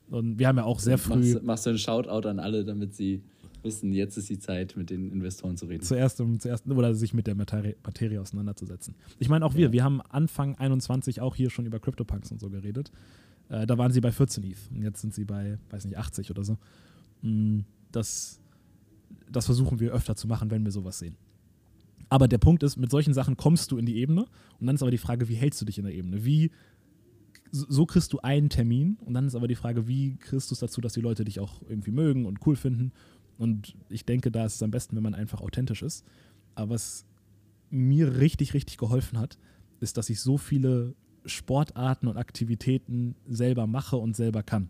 [0.10, 1.34] Und wir haben ja auch sehr früh.
[1.34, 3.22] Machst, machst du einen Shoutout an alle, damit sie
[3.64, 5.84] wissen, jetzt ist die Zeit, mit den Investoren zu reden.
[5.84, 8.96] Zuerst, um, zuerst oder sich mit der Materie, Materie auseinanderzusetzen.
[9.20, 9.72] Ich meine, auch wir, ja.
[9.72, 12.92] wir haben Anfang 21 auch hier schon über CryptoPunks und so geredet.
[13.54, 16.32] Äh, da waren sie bei 14 ETH und jetzt sind sie bei, weiß nicht, 80
[16.32, 16.58] oder so.
[17.22, 17.62] Mm,
[17.92, 18.40] das
[19.32, 21.16] das versuchen wir öfter zu machen, wenn wir sowas sehen.
[22.10, 24.26] Aber der Punkt ist, mit solchen Sachen kommst du in die Ebene
[24.60, 26.26] und dann ist aber die Frage, wie hältst du dich in der Ebene?
[26.26, 26.52] Wie,
[27.52, 30.60] so kriegst du einen Termin und dann ist aber die Frage, wie kriegst du es
[30.60, 32.92] dazu, dass die Leute dich auch irgendwie mögen und cool finden?
[33.38, 36.06] Und ich denke, da ist es am besten, wenn man einfach authentisch ist.
[36.56, 37.06] Aber was
[37.72, 39.40] mir richtig, richtig geholfen hat,
[39.80, 44.70] ist, dass ich so viele Sportarten und Aktivitäten selber mache und selber kann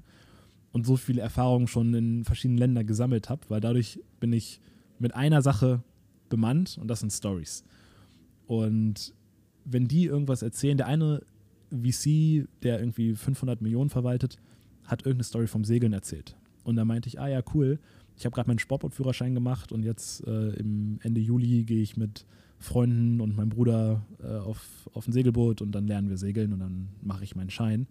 [0.73, 4.59] und so viele Erfahrungen schon in verschiedenen Ländern gesammelt habe, weil dadurch bin ich
[4.99, 5.83] mit einer Sache
[6.29, 7.63] bemannt und das sind Stories.
[8.47, 9.13] Und
[9.65, 11.21] wenn die irgendwas erzählen, der eine
[11.71, 14.37] VC, der irgendwie 500 Millionen verwaltet,
[14.83, 16.35] hat irgendeine Story vom Segeln erzählt.
[16.63, 17.79] Und da meinte ich, ah ja, cool,
[18.17, 22.25] ich habe gerade meinen Sportbootführerschein gemacht und jetzt äh, im Ende Juli gehe ich mit
[22.63, 26.59] Freunden und meinem Bruder äh, auf, auf ein Segelboot und dann lernen wir segeln und
[26.59, 27.87] dann mache ich meinen Schein.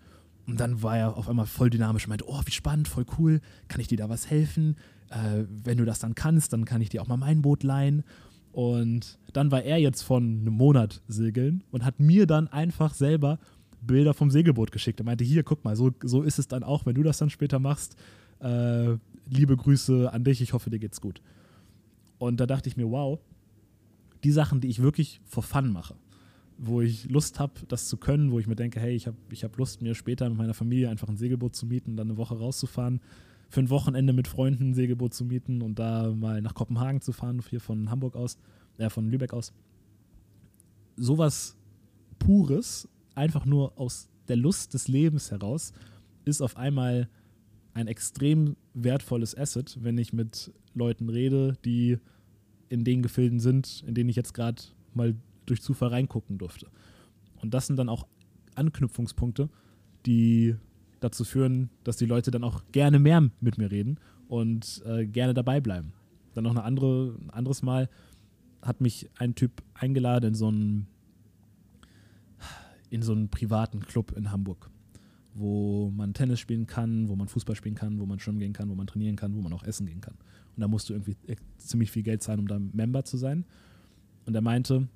[0.46, 3.40] Und dann war er auf einmal voll dynamisch und meinte, oh, wie spannend, voll cool,
[3.68, 4.76] kann ich dir da was helfen?
[5.10, 8.02] Äh, wenn du das dann kannst, dann kann ich dir auch mal mein Boot leihen.
[8.50, 13.38] Und dann war er jetzt von einem Monat segeln und hat mir dann einfach selber
[13.80, 15.00] Bilder vom Segelboot geschickt.
[15.00, 17.30] Er meinte, hier, guck mal, so, so ist es dann auch, wenn du das dann
[17.30, 17.96] später machst.
[18.40, 18.96] Äh,
[19.28, 21.20] liebe Grüße an dich, ich hoffe, dir geht's gut.
[22.18, 23.18] Und da dachte ich mir, wow,
[24.24, 25.96] die Sachen, die ich wirklich for fun mache,
[26.58, 29.44] wo ich Lust habe, das zu können, wo ich mir denke, hey, ich habe ich
[29.44, 32.38] hab Lust, mir später mit meiner Familie einfach ein Segelboot zu mieten, dann eine Woche
[32.38, 33.00] rauszufahren,
[33.48, 37.12] für ein Wochenende mit Freunden ein Segelboot zu mieten und da mal nach Kopenhagen zu
[37.12, 38.38] fahren, hier von Hamburg aus,
[38.78, 39.52] äh, von Lübeck aus.
[40.96, 41.56] Sowas
[42.18, 45.72] Pures, einfach nur aus der Lust des Lebens heraus,
[46.24, 47.08] ist auf einmal
[47.74, 51.98] ein extrem wertvolles Asset, wenn ich mit Leuten rede, die
[52.72, 54.62] in den Gefilden sind, in denen ich jetzt gerade
[54.94, 56.68] mal durch Zufall reingucken durfte.
[57.42, 58.06] Und das sind dann auch
[58.54, 59.50] Anknüpfungspunkte,
[60.06, 60.56] die
[61.00, 65.34] dazu führen, dass die Leute dann auch gerne mehr mit mir reden und äh, gerne
[65.34, 65.92] dabei bleiben.
[66.32, 67.90] Dann noch eine andere, ein anderes Mal
[68.62, 70.86] hat mich ein Typ eingeladen in so einen,
[72.88, 74.70] in so einen privaten Club in Hamburg,
[75.34, 78.70] wo man Tennis spielen kann, wo man Fußball spielen kann, wo man schwimmen gehen kann,
[78.70, 80.16] wo man trainieren kann, wo man auch essen gehen kann.
[80.56, 81.16] Und da musst du irgendwie
[81.58, 83.44] ziemlich viel Geld zahlen, um da Member zu sein.
[84.26, 84.88] Und er meinte,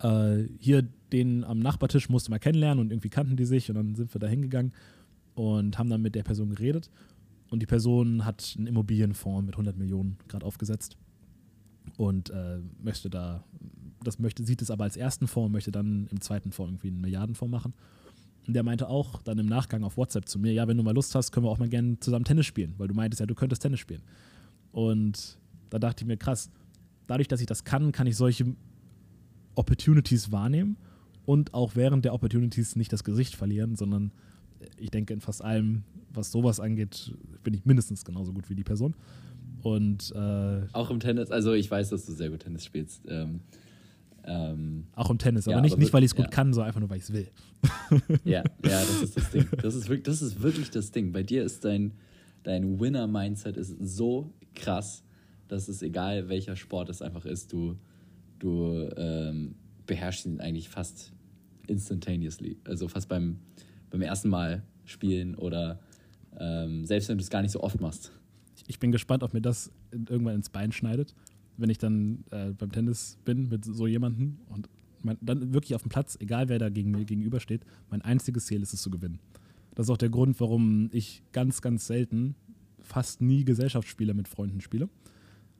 [0.00, 3.94] äh, hier den am Nachbartisch musste mal kennenlernen und irgendwie kannten die sich und dann
[3.94, 4.72] sind wir da hingegangen
[5.34, 6.90] und haben dann mit der Person geredet.
[7.50, 10.96] Und die Person hat einen Immobilienfonds mit 100 Millionen gerade aufgesetzt
[11.98, 13.44] und äh, möchte da,
[14.02, 16.88] das möchte, sieht es aber als ersten Fonds und möchte dann im zweiten Fonds irgendwie
[16.88, 17.74] einen Milliardenfonds machen.
[18.46, 20.94] Und der meinte auch dann im Nachgang auf WhatsApp zu mir, ja, wenn du mal
[20.94, 23.34] Lust hast, können wir auch mal gerne zusammen Tennis spielen, weil du meintest ja, du
[23.34, 24.02] könntest Tennis spielen.
[24.72, 25.38] Und
[25.70, 26.50] da dachte ich mir, krass,
[27.06, 28.56] dadurch, dass ich das kann, kann ich solche
[29.54, 30.76] Opportunities wahrnehmen
[31.24, 34.12] und auch während der Opportunities nicht das Gesicht verlieren, sondern
[34.76, 38.64] ich denke, in fast allem, was sowas angeht, bin ich mindestens genauso gut wie die
[38.64, 38.94] Person.
[39.62, 43.02] Und äh, auch im Tennis, also ich weiß, dass du sehr gut Tennis spielst.
[43.08, 43.40] Ähm,
[44.24, 46.30] ähm, auch im Tennis, aber ja, nicht, aber nicht, weil ich es gut ja.
[46.30, 47.28] kann, sondern einfach nur, weil ich es will.
[48.24, 49.46] Ja, ja, das ist das Ding.
[49.60, 51.12] Das ist, wirklich, das ist wirklich das Ding.
[51.12, 51.92] Bei dir ist dein,
[52.42, 55.04] dein Winner-Mindset so krass,
[55.48, 57.76] dass es egal welcher Sport es einfach ist, du,
[58.38, 59.54] du ähm,
[59.86, 61.12] beherrschst ihn eigentlich fast
[61.66, 62.58] instantaneously.
[62.64, 63.38] Also fast beim,
[63.90, 65.80] beim ersten Mal spielen oder
[66.38, 68.12] ähm, selbst wenn du es gar nicht so oft machst.
[68.66, 71.14] Ich bin gespannt, ob mir das irgendwann ins Bein schneidet,
[71.56, 74.68] wenn ich dann äh, beim Tennis bin mit so jemandem und
[75.02, 78.62] mein, dann wirklich auf dem Platz, egal wer da gegen mir gegenübersteht, mein einziges Ziel
[78.62, 79.18] ist es zu gewinnen.
[79.74, 82.34] Das ist auch der Grund, warum ich ganz, ganz selten,
[82.92, 84.88] fast nie Gesellschaftsspiele mit Freunden spiele.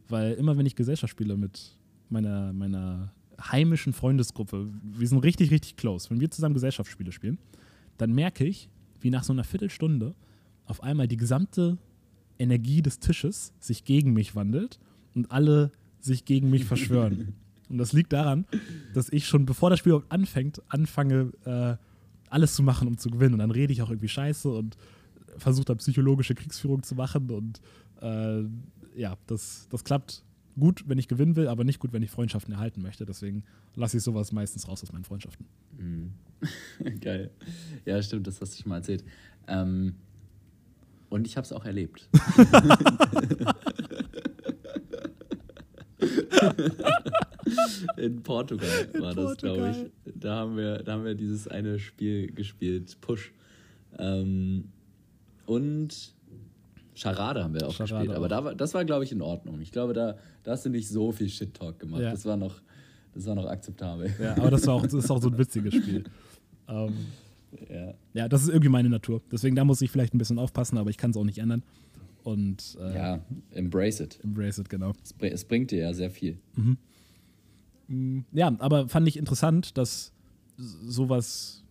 [0.08, 1.78] Weil immer, wenn ich Gesellschaftsspiele mit
[2.10, 7.38] meiner, meiner heimischen Freundesgruppe, wir sind richtig, richtig close, wenn wir zusammen Gesellschaftsspiele spielen,
[7.96, 8.68] dann merke ich,
[9.00, 10.14] wie nach so einer Viertelstunde
[10.66, 11.78] auf einmal die gesamte
[12.38, 14.78] Energie des Tisches sich gegen mich wandelt
[15.14, 17.34] und alle sich gegen mich verschwören.
[17.70, 18.44] und das liegt daran,
[18.92, 21.76] dass ich schon, bevor das Spiel überhaupt anfängt, anfange, äh,
[22.28, 23.34] alles zu machen, um zu gewinnen.
[23.34, 24.76] Und dann rede ich auch irgendwie scheiße und
[25.36, 27.30] versuche da psychologische Kriegsführung zu machen.
[27.30, 27.60] Und
[28.00, 28.42] äh,
[28.94, 30.24] ja, das, das klappt
[30.58, 33.06] gut, wenn ich gewinnen will, aber nicht gut, wenn ich Freundschaften erhalten möchte.
[33.06, 35.46] Deswegen lasse ich sowas meistens raus aus meinen Freundschaften.
[35.78, 36.12] Mhm.
[37.00, 37.30] Geil.
[37.84, 39.04] Ja, stimmt, das hast du schon mal erzählt.
[39.46, 39.94] Ähm,
[41.08, 42.08] und ich habe es auch erlebt.
[47.96, 50.12] In Portugal war In das, glaube ich.
[50.14, 53.32] Da haben, wir, da haben wir dieses eine Spiel gespielt, Push.
[53.98, 54.70] Ähm,
[55.46, 56.14] und
[56.94, 58.16] Charade haben wir auch Charade gespielt.
[58.16, 59.60] Aber da war, das war, glaube ich, in Ordnung.
[59.60, 62.02] Ich glaube, da, da hast du nicht so viel Shit-Talk gemacht.
[62.02, 62.10] Ja.
[62.10, 62.60] Das, war noch,
[63.14, 64.12] das war noch akzeptabel.
[64.20, 66.04] Ja, aber das, war auch, das ist auch so ein witziges Spiel.
[66.68, 66.94] Ähm,
[67.68, 67.92] ja.
[68.14, 69.20] ja, das ist irgendwie meine Natur.
[69.30, 71.64] Deswegen da muss ich vielleicht ein bisschen aufpassen, aber ich kann es auch nicht ändern.
[72.22, 74.20] Und, äh, ja, embrace it.
[74.22, 74.92] Embrace it, genau.
[75.02, 76.38] Es, es bringt dir ja sehr viel.
[76.54, 76.78] Mhm.
[77.88, 80.12] Mm, ja, aber fand ich interessant, dass
[80.56, 81.61] sowas,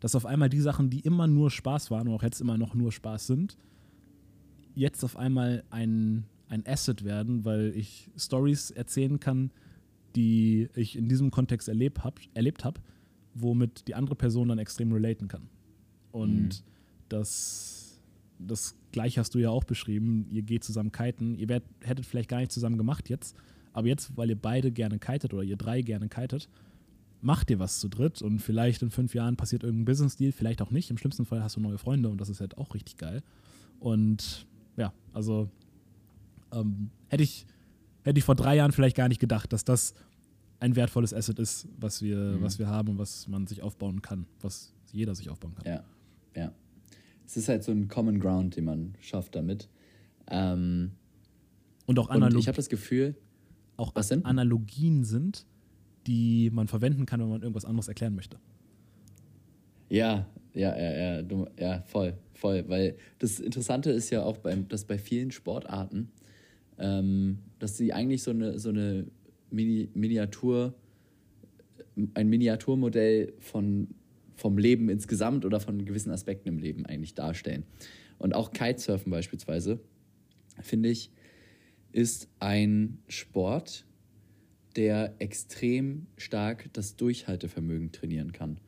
[0.00, 2.74] dass auf einmal die Sachen, die immer nur Spaß waren und auch jetzt immer noch
[2.74, 3.56] nur Spaß sind,
[4.74, 9.50] jetzt auf einmal ein, ein Asset werden, weil ich Stories erzählen kann,
[10.14, 12.80] die ich in diesem Kontext erlebt habe, erlebt hab,
[13.34, 15.48] womit die andere Person dann extrem relaten kann.
[16.12, 16.50] Und mhm.
[17.08, 18.00] das,
[18.38, 22.30] das gleich hast du ja auch beschrieben, ihr geht zusammen kiten, ihr werdet, hättet vielleicht
[22.30, 23.36] gar nicht zusammen gemacht jetzt,
[23.72, 26.48] aber jetzt, weil ihr beide gerne kitet oder ihr drei gerne kitet,
[27.20, 30.70] macht ihr was zu dritt und vielleicht in fünf Jahren passiert irgendein Business-Deal, vielleicht auch
[30.70, 30.90] nicht.
[30.90, 33.22] Im schlimmsten Fall hast du neue Freunde und das ist halt auch richtig geil.
[33.80, 35.50] Und ja, also
[36.52, 37.46] ähm, hätte ich,
[38.04, 39.94] hätte ich vor drei Jahren vielleicht gar nicht gedacht, dass das
[40.60, 42.42] ein wertvolles Asset ist, was wir, mhm.
[42.42, 45.66] was wir haben und was man sich aufbauen kann, was jeder sich aufbauen kann.
[45.66, 45.84] Ja,
[46.34, 46.52] ja.
[47.26, 49.68] Es ist halt so ein Common Ground, den man schafft damit.
[50.28, 50.92] Ähm,
[51.86, 52.40] und auch Analogien.
[52.40, 53.16] Ich habe das Gefühl,
[53.76, 54.24] auch was denn?
[54.24, 55.44] Analogien sind,
[56.06, 58.38] die man verwenden kann, wenn man irgendwas anderes erklären möchte.
[59.88, 62.64] Ja, ja, ja, ja, ja, voll, voll.
[62.68, 66.10] Weil das Interessante ist ja auch, beim, dass bei vielen Sportarten,
[66.78, 69.06] ähm, dass sie eigentlich so eine, so eine
[69.50, 70.74] Mini Miniatur,
[72.14, 73.88] ein Miniaturmodell von,
[74.34, 77.64] vom Leben insgesamt oder von gewissen Aspekten im Leben eigentlich darstellen.
[78.18, 79.78] Und auch Kitesurfen beispielsweise,
[80.60, 81.10] finde ich,
[81.92, 83.86] ist ein Sport,
[84.76, 88.58] der extrem stark das Durchhaltevermögen trainieren kann.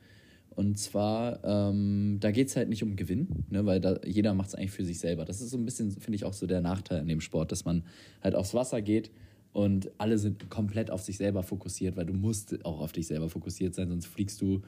[0.51, 4.49] Und zwar, ähm, da geht es halt nicht um Gewinn, ne, weil da, jeder macht
[4.49, 5.25] es eigentlich für sich selber.
[5.25, 7.65] Das ist so ein bisschen, finde ich, auch so der Nachteil an dem Sport, dass
[7.65, 7.85] man
[8.23, 9.13] halt aufs Wasser geht
[9.53, 13.29] und alle sind komplett auf sich selber fokussiert, weil du musst auch auf dich selber
[13.29, 14.63] fokussiert sein, sonst fliegst du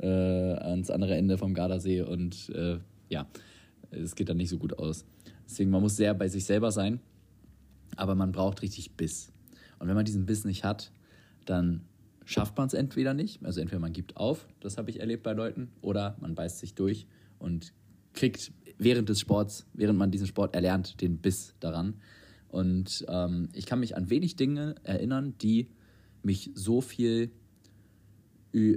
[0.00, 2.78] äh, ans andere Ende vom Gardasee und äh,
[3.08, 3.28] ja,
[3.90, 5.04] es geht dann nicht so gut aus.
[5.48, 6.98] Deswegen, man muss sehr bei sich selber sein,
[7.94, 9.32] aber man braucht richtig Biss.
[9.78, 10.92] Und wenn man diesen Biss nicht hat,
[11.44, 11.82] dann
[12.24, 15.32] schafft man es entweder nicht, also entweder man gibt auf, das habe ich erlebt bei
[15.32, 17.06] Leuten, oder man beißt sich durch
[17.38, 17.72] und
[18.12, 21.94] kriegt während des Sports, während man diesen Sport erlernt, den Biss daran.
[22.48, 25.68] Und ähm, ich kann mich an wenig Dinge erinnern, die
[26.22, 27.30] mich so viel,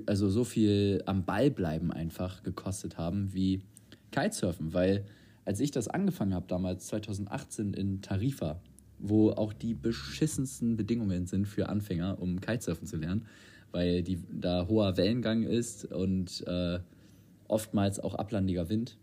[0.06, 3.64] also so viel am Ball bleiben einfach gekostet haben wie
[4.12, 5.06] Kitesurfen, weil
[5.46, 8.62] als ich das angefangen habe damals 2018 in Tarifa,
[9.00, 13.26] wo auch die beschissensten Bedingungen sind für Anfänger, um Kitesurfen zu lernen,
[13.72, 16.80] weil die, da hoher Wellengang ist und äh,
[17.48, 18.98] oftmals auch ablandiger Wind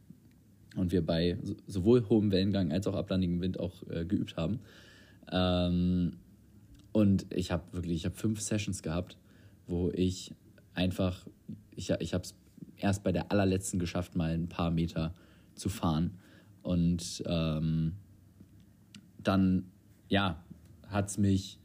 [0.76, 4.60] und wir bei sowohl hohem Wellengang als auch ablandigem Wind auch äh, geübt haben.
[5.32, 6.12] Ähm,
[6.92, 9.16] und ich habe wirklich, ich habe fünf Sessions gehabt,
[9.66, 10.34] wo ich
[10.74, 11.26] einfach,
[11.74, 12.34] ich, ich habe es
[12.76, 15.14] erst bei der allerletzten geschafft, mal ein paar Meter
[15.54, 16.12] zu fahren.
[16.62, 17.92] Und ähm,
[19.22, 19.64] dann,
[20.08, 20.42] ja,
[20.88, 21.58] hat es mich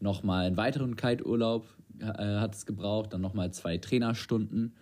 [0.00, 1.66] nochmal einen weiteren Kite-Urlaub
[2.00, 4.74] äh, hat es gebraucht, dann nochmal zwei Trainerstunden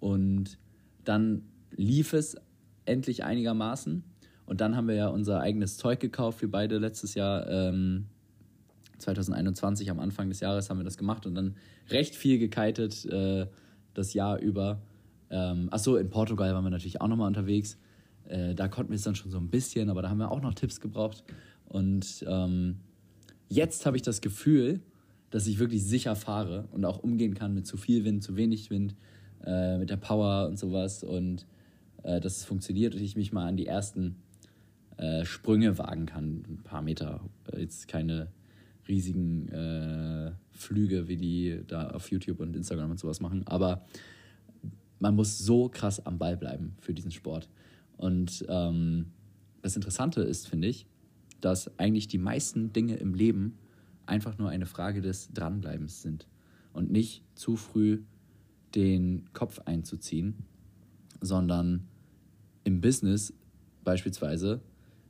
[0.00, 0.58] und
[1.04, 2.36] dann lief es
[2.84, 4.04] endlich einigermaßen.
[4.46, 8.06] Und dann haben wir ja unser eigenes Zeug gekauft, wir beide letztes Jahr, ähm,
[8.98, 11.56] 2021, am Anfang des Jahres haben wir das gemacht und dann
[11.90, 13.46] recht viel gekitet äh,
[13.94, 14.80] das Jahr über.
[15.28, 17.78] Ähm, achso, in Portugal waren wir natürlich auch nochmal unterwegs.
[18.28, 20.40] Äh, da konnten wir es dann schon so ein bisschen, aber da haben wir auch
[20.40, 21.24] noch Tipps gebraucht.
[21.68, 22.76] Und ähm,
[23.48, 24.80] jetzt habe ich das Gefühl,
[25.30, 28.70] dass ich wirklich sicher fahre und auch umgehen kann mit zu viel Wind, zu wenig
[28.70, 28.94] Wind,
[29.44, 31.02] äh, mit der Power und sowas.
[31.02, 31.46] Und
[32.02, 34.16] äh, dass es funktioniert und ich mich mal an die ersten
[34.96, 36.44] äh, Sprünge wagen kann.
[36.48, 37.20] Ein paar Meter.
[37.52, 38.28] Äh, jetzt keine
[38.88, 43.42] riesigen äh, Flüge, wie die da auf YouTube und Instagram und sowas machen.
[43.46, 43.84] Aber
[44.98, 47.48] man muss so krass am Ball bleiben für diesen Sport.
[47.96, 49.06] Und ähm,
[49.62, 50.86] das Interessante ist, finde ich,
[51.40, 53.58] dass eigentlich die meisten Dinge im Leben
[54.06, 56.26] einfach nur eine Frage des Dranbleibens sind
[56.72, 58.02] und nicht zu früh
[58.74, 60.44] den Kopf einzuziehen,
[61.20, 61.88] sondern
[62.64, 63.32] im Business
[63.84, 64.60] beispielsweise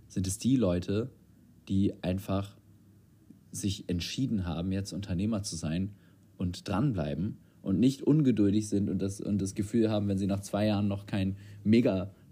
[0.09, 1.11] sind es die Leute,
[1.69, 2.57] die einfach
[3.51, 5.95] sich entschieden haben, jetzt Unternehmer zu sein
[6.37, 10.41] und dranbleiben und nicht ungeduldig sind und das, und das Gefühl haben, wenn sie nach
[10.41, 11.07] zwei Jahren noch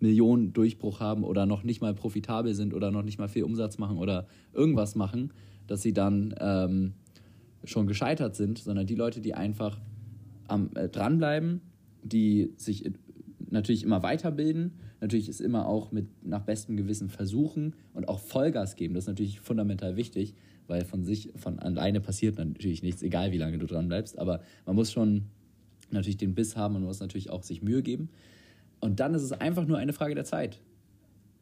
[0.00, 3.78] keinen Mega-Millionen-Durchbruch haben oder noch nicht mal profitabel sind oder noch nicht mal viel Umsatz
[3.78, 5.32] machen oder irgendwas machen,
[5.66, 6.94] dass sie dann ähm,
[7.64, 9.80] schon gescheitert sind, sondern die Leute, die einfach
[10.48, 11.60] am, äh, dranbleiben,
[12.02, 12.90] die sich
[13.50, 18.76] natürlich immer weiterbilden, natürlich ist immer auch mit nach bestem Gewissen versuchen und auch Vollgas
[18.76, 18.94] geben.
[18.94, 20.34] Das ist natürlich fundamental wichtig,
[20.66, 24.18] weil von sich, von alleine passiert natürlich nichts, egal wie lange du dran bleibst.
[24.18, 25.26] Aber man muss schon
[25.90, 28.08] natürlich den Biss haben und man muss natürlich auch sich Mühe geben.
[28.80, 30.60] Und dann ist es einfach nur eine Frage der Zeit.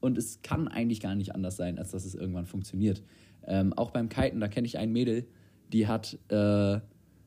[0.00, 3.02] Und es kann eigentlich gar nicht anders sein, als dass es irgendwann funktioniert.
[3.46, 5.26] Ähm, auch beim Kiten, da kenne ich ein Mädel,
[5.72, 6.80] die hat äh,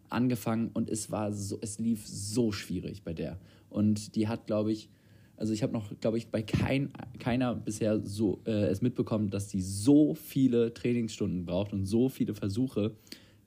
[0.10, 3.40] angefangen und es war so, es lief so schwierig bei der.
[3.70, 4.90] Und die hat, glaube ich,
[5.38, 9.50] also ich habe noch, glaube ich, bei kein, keiner bisher so äh, es mitbekommen, dass
[9.50, 12.96] sie so viele Trainingsstunden braucht und so viele Versuche,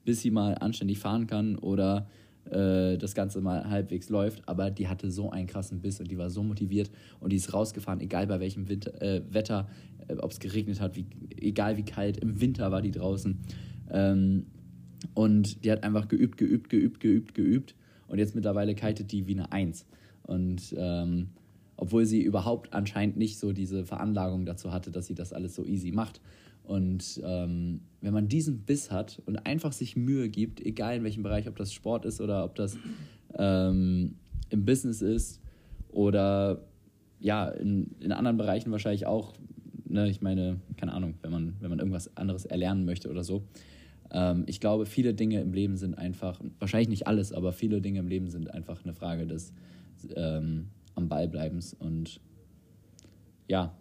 [0.05, 2.07] bis sie mal anständig fahren kann oder
[2.45, 4.47] äh, das Ganze mal halbwegs läuft.
[4.47, 7.53] Aber die hatte so einen krassen Biss und die war so motiviert und die ist
[7.53, 9.67] rausgefahren, egal bei welchem Winter, äh, Wetter,
[10.07, 11.05] äh, ob es geregnet hat, wie,
[11.37, 12.17] egal wie kalt.
[12.17, 13.39] Im Winter war die draußen.
[13.91, 14.45] Ähm,
[15.13, 17.75] und die hat einfach geübt, geübt, geübt, geübt, geübt.
[18.07, 19.85] Und jetzt mittlerweile kitet die wie eine Eins.
[20.23, 21.29] Und ähm,
[21.77, 25.63] obwohl sie überhaupt anscheinend nicht so diese Veranlagung dazu hatte, dass sie das alles so
[25.63, 26.19] easy macht.
[26.69, 31.23] Und ähm, wenn man diesen Biss hat und einfach sich Mühe gibt, egal in welchem
[31.23, 32.77] Bereich, ob das Sport ist oder ob das
[33.39, 34.13] ähm,
[34.51, 35.41] im Business ist
[35.89, 36.61] oder
[37.19, 39.33] ja, in, in anderen Bereichen wahrscheinlich auch,
[39.85, 43.41] ne, ich meine, keine Ahnung, wenn man, wenn man irgendwas anderes erlernen möchte oder so.
[44.11, 47.97] Ähm, ich glaube, viele Dinge im Leben sind einfach, wahrscheinlich nicht alles, aber viele Dinge
[47.97, 49.53] im Leben sind einfach eine Frage des
[50.15, 51.73] ähm, am Ball bleibens.
[51.73, 52.21] Und
[53.47, 53.75] ja,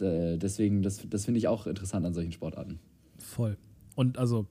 [0.00, 2.78] deswegen, das, das finde ich auch interessant an solchen Sportarten.
[3.18, 3.56] Voll.
[3.94, 4.46] Und also,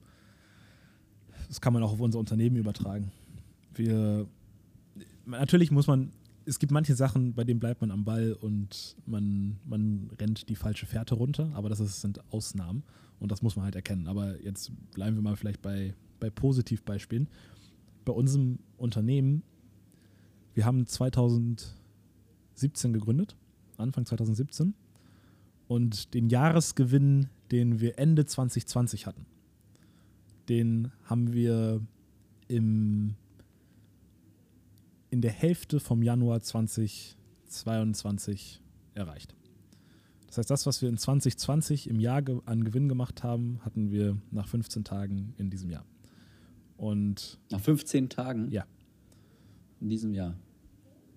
[1.48, 3.12] das kann man auch auf unser Unternehmen übertragen.
[3.74, 4.26] Wir,
[5.26, 6.12] natürlich muss man,
[6.46, 10.56] es gibt manche Sachen, bei denen bleibt man am Ball und man, man rennt die
[10.56, 12.82] falsche Fährte runter, aber das ist, sind Ausnahmen
[13.20, 14.08] und das muss man halt erkennen.
[14.08, 17.28] Aber jetzt bleiben wir mal vielleicht bei, bei Positivbeispielen.
[18.04, 19.42] Bei unserem Unternehmen,
[20.54, 21.74] wir haben 2000
[22.54, 23.36] 2017 gegründet,
[23.76, 24.74] Anfang 2017.
[25.68, 29.26] Und den Jahresgewinn, den wir Ende 2020 hatten,
[30.48, 31.80] den haben wir
[32.48, 33.14] im,
[35.10, 38.62] in der Hälfte vom Januar 2022
[38.94, 39.34] erreicht.
[40.26, 44.16] Das heißt, das, was wir in 2020 im Jahr an Gewinn gemacht haben, hatten wir
[44.32, 45.84] nach 15 Tagen in diesem Jahr.
[46.76, 48.66] Und Nach 15 Tagen ja,
[49.80, 50.34] in diesem Jahr.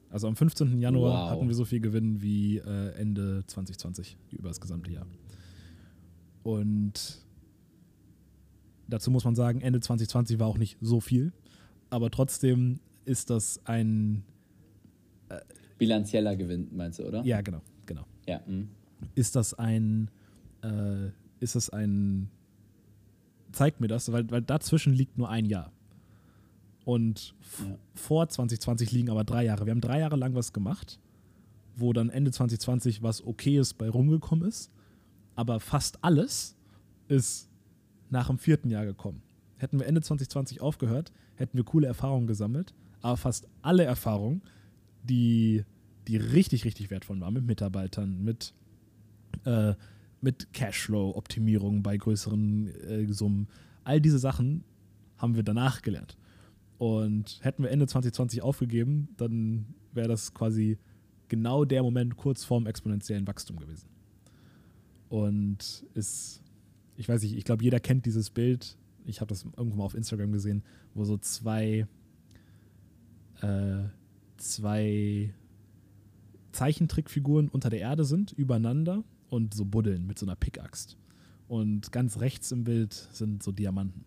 [0.09, 0.79] Also am 15.
[0.79, 1.31] Januar Wow.
[1.31, 5.05] hatten wir so viel Gewinn wie äh, Ende 2020 über das gesamte Jahr.
[6.43, 7.21] Und
[8.87, 11.33] dazu muss man sagen, Ende 2020 war auch nicht so viel,
[11.89, 14.23] aber trotzdem ist das ein,
[15.77, 17.23] Bilanzieller Gewinn, meinst du, oder?
[17.23, 18.05] ja genau, genau.
[18.27, 18.41] Ja.
[18.47, 18.69] mhm.
[19.15, 20.09] ist das ein,
[20.63, 22.29] äh, ist das ein,
[23.51, 25.71] zeigt mir das, weil, weil dazwischen liegt nur ein Jahr.
[26.87, 27.77] Und Ja.
[27.95, 29.65] vor 2020 liegen aber drei Jahre.
[29.65, 30.99] Wir haben drei Jahre lang was gemacht,
[31.75, 34.71] wo dann Ende 2020 was Okayes bei rumgekommen ist,
[35.35, 36.55] aber fast alles
[37.09, 37.49] ist
[38.09, 39.21] nach dem vierten Jahr gekommen.
[39.57, 44.41] Hätten wir Ende 2020 aufgehört, hätten wir coole Erfahrungen gesammelt, aber fast alle Erfahrungen,
[45.03, 45.65] die,
[46.07, 48.53] die richtig, richtig wertvoll waren, mit Mitarbeitern, mit
[49.43, 49.73] äh,
[50.21, 53.47] mit Cashflow-Optimierung bei größeren äh, Summen.
[53.83, 54.63] All diese Sachen
[55.17, 56.16] haben wir danach gelernt.
[56.77, 60.77] Und hätten wir Ende 2020 aufgegeben, dann wäre das quasi
[61.27, 63.89] genau der Moment kurz vorm exponentiellen Wachstum gewesen.
[65.09, 66.41] Und ist,
[66.95, 68.77] ich weiß nicht, ich glaube, jeder kennt dieses Bild.
[69.05, 70.63] Ich habe das irgendwo mal auf Instagram gesehen,
[70.93, 71.87] wo so zwei,
[73.41, 73.83] äh,
[74.37, 75.33] zwei
[76.51, 80.97] Zeichentrickfiguren unter der Erde sind, übereinander und so buddeln mit so einer Pickaxt.
[81.47, 84.05] Und ganz rechts im Bild sind so Diamanten.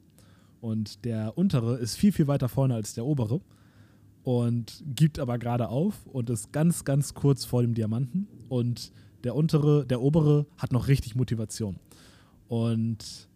[0.60, 3.40] Und der untere ist viel, viel weiter vorne als der obere
[4.22, 8.28] und gibt aber gerade auf und ist ganz, ganz kurz vor dem Diamanten.
[8.48, 8.92] Und
[9.24, 11.76] der untere, der obere hat noch richtig Motivation.
[12.48, 13.28] Und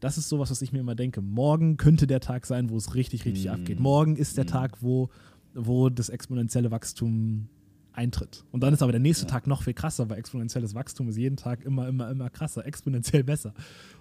[0.00, 1.20] das ist sowas, was ich mir immer denke.
[1.20, 3.50] Morgen könnte der Tag sein, wo es richtig, richtig Mm.
[3.50, 3.80] abgeht.
[3.80, 4.48] Morgen ist der Mm.
[4.48, 5.08] Tag, wo,
[5.54, 7.48] wo das exponentielle Wachstum
[7.92, 8.44] eintritt.
[8.52, 9.30] Und dann ist aber der nächste Ja.
[9.32, 13.24] Tag noch viel krasser, weil exponentielles Wachstum ist jeden Tag immer, immer, immer krasser, exponentiell
[13.24, 13.54] besser.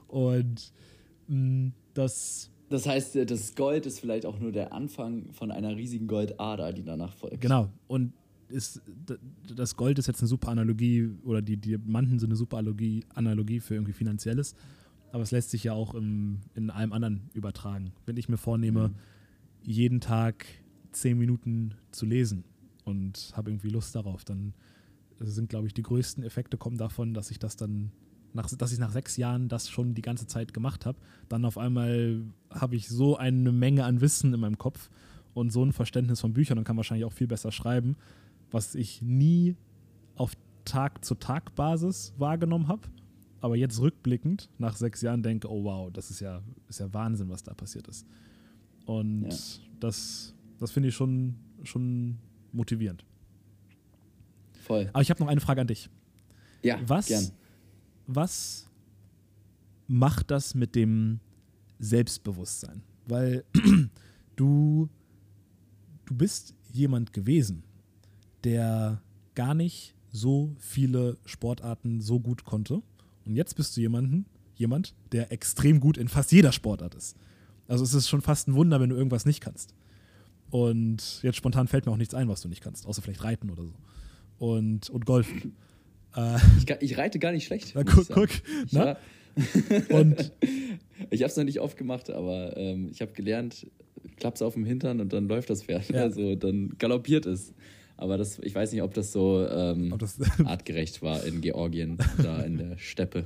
[0.07, 0.71] Und
[1.93, 6.07] das, Das heißt, äh, das Gold ist vielleicht auch nur der Anfang von einer riesigen
[6.07, 7.41] Goldader, die danach folgt.
[7.41, 7.69] genau.
[7.87, 8.13] Und
[8.49, 8.81] ist,
[9.55, 13.59] das Gold ist jetzt eine super Analogie oder die Diamanten sind eine super Analogie, Analogie
[13.59, 14.55] für irgendwie Finanzielles.
[15.11, 17.91] Aber es lässt sich ja auch im, in allem anderen übertragen.
[18.05, 18.93] Wenn ich mir vornehme, Mhm.
[19.63, 20.45] jeden Tag
[20.93, 22.45] zehn Minuten zu lesen
[22.85, 24.53] und habe irgendwie Lust darauf, dann
[25.19, 27.91] sind, glaube ich, die größten Effekte kommen davon, dass ich das dann,
[28.38, 30.97] nach, dass ich nach sechs Jahren das schon die ganze Zeit gemacht habe.
[31.28, 34.89] Dann auf einmal habe ich so eine Menge an Wissen in meinem Kopf
[35.34, 37.95] und so ein Verständnis von Büchern und kann wahrscheinlich auch viel besser schreiben,
[38.52, 39.56] was ich nie
[40.15, 40.32] auf
[40.65, 42.82] Tag-zu-Tag-Basis wahrgenommen habe.
[43.39, 47.30] Aber jetzt rückblickend nach sechs Jahren denke, oh wow, das ist ja, ist ja Wahnsinn,
[47.30, 48.06] was da passiert ist.
[48.86, 49.36] Und Ja.
[49.80, 52.17] das, das finde ich schon, schon
[52.52, 53.06] motivierend.
[54.63, 54.89] Voll.
[54.91, 55.89] Aber ich habe noch eine Frage an dich.
[56.63, 57.28] Ja, Was, gern.
[58.07, 58.69] Was
[59.87, 61.19] macht das mit dem
[61.79, 62.81] Selbstbewusstsein?
[63.07, 63.43] Weil
[64.35, 64.89] du,
[66.05, 67.63] du bist jemand gewesen,
[68.43, 69.01] der
[69.35, 72.81] gar nicht so viele Sportarten so gut konnte.
[73.25, 77.15] Und jetzt bist du jemanden, jemand, der extrem gut in fast jeder Sportart ist.
[77.67, 79.75] Also es ist schon fast ein Wunder, wenn du irgendwas nicht kannst.
[80.49, 83.49] Und jetzt spontan fällt mir auch nichts ein, was du nicht kannst, außer vielleicht Reiten
[83.49, 83.73] oder so.
[84.39, 85.55] Und, und Golfen.
[86.17, 87.71] Äh, Ich, ich reite gar nicht schlecht.
[87.75, 88.30] na, guck, guck.
[88.71, 88.97] Na?
[89.89, 90.32] Und
[91.12, 93.67] Ich habe es noch nicht oft gemacht, aber ähm, ich habe gelernt,
[94.17, 95.88] klappt's auf dem Hintern und dann läuft das Pferd.
[95.89, 96.01] Ja.
[96.01, 97.53] Also dann galoppiert es.
[97.97, 101.97] Aber das, ich weiß nicht, ob das so ähm, ob das, artgerecht war in Georgien,
[102.21, 103.25] da in der Steppe.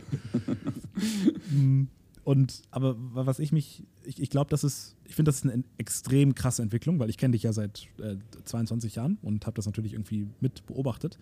[2.23, 5.49] Und aber wa- was ich mich, ich, ich glaube, das ist, ich finde, das ist
[5.51, 9.55] eine extrem krasse Entwicklung, weil ich kenne dich ja seit äh, 22 Jahren und habe
[9.55, 11.17] das natürlich irgendwie mit beobachtet.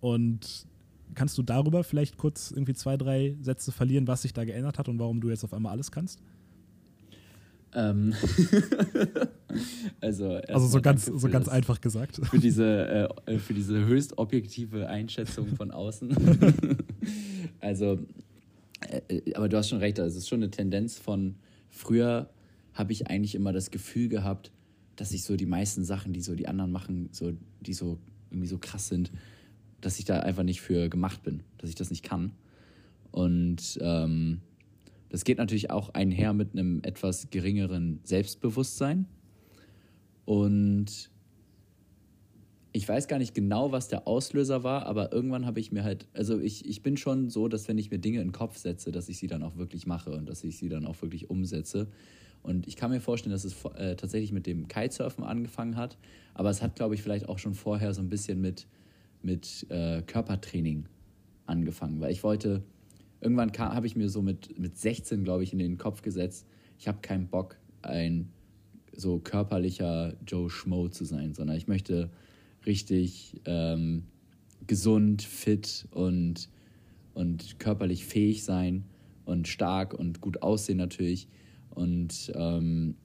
[0.00, 0.66] Und
[1.14, 4.88] kannst du darüber vielleicht kurz irgendwie zwei, drei Sätze verlieren, was sich da geändert hat
[4.88, 6.20] und warum du jetzt auf einmal alles kannst?
[7.74, 8.14] Ähm,
[10.00, 12.16] also, Also so ganz, so ganz einfach gesagt.
[12.30, 16.16] Für diese, äh, für diese höchst objektive Einschätzung von außen.
[17.60, 17.98] also,
[18.88, 21.34] äh, äh, aber du hast schon recht, also es ist schon eine Tendenz von
[21.70, 22.30] früher
[22.72, 24.52] habe ich eigentlich immer das Gefühl gehabt,
[24.96, 27.98] dass ich so die meisten Sachen, die so die anderen machen, so, die so
[28.30, 29.10] irgendwie so krass sind,
[29.80, 32.32] dass ich da einfach nicht für gemacht bin, dass ich das nicht kann.
[33.10, 34.40] Und ähm,
[35.08, 39.06] das geht natürlich auch einher mit einem etwas geringeren Selbstbewusstsein.
[40.24, 41.10] Und
[42.72, 46.06] ich weiß gar nicht genau, was der Auslöser war, aber irgendwann habe ich mir halt,
[46.12, 48.92] also ich, ich bin schon so, dass wenn ich mir Dinge in den Kopf setze,
[48.92, 51.88] dass ich sie dann auch wirklich mache und dass ich sie dann auch wirklich umsetze.
[52.42, 55.96] Und ich kann mir vorstellen, dass es äh, tatsächlich mit dem Kitesurfen angefangen hat,
[56.34, 58.66] aber es hat, glaube ich, vielleicht auch schon vorher so ein bisschen mit,
[59.22, 60.86] mit äh, Körpertraining
[61.46, 62.62] angefangen, weil ich wollte,
[63.20, 66.46] irgendwann habe ich mir so mit, mit 16, glaube ich, in den Kopf gesetzt,
[66.78, 68.30] ich habe keinen Bock, ein
[68.92, 72.10] so körperlicher Joe Schmo zu sein, sondern ich möchte
[72.66, 74.04] richtig ähm,
[74.66, 76.48] gesund, fit und,
[77.14, 78.84] und körperlich fähig sein
[79.24, 81.28] und stark und gut aussehen natürlich.
[81.70, 82.96] Und ähm,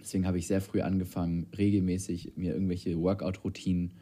[0.00, 3.92] deswegen habe ich sehr früh angefangen, regelmäßig mir irgendwelche Workout-Routinen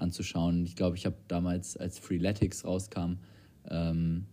[0.00, 0.64] anzuschauen.
[0.64, 3.14] Ich glaube, ich habe damals, als Freeletics rauskam,
[3.68, 4.26] ähm,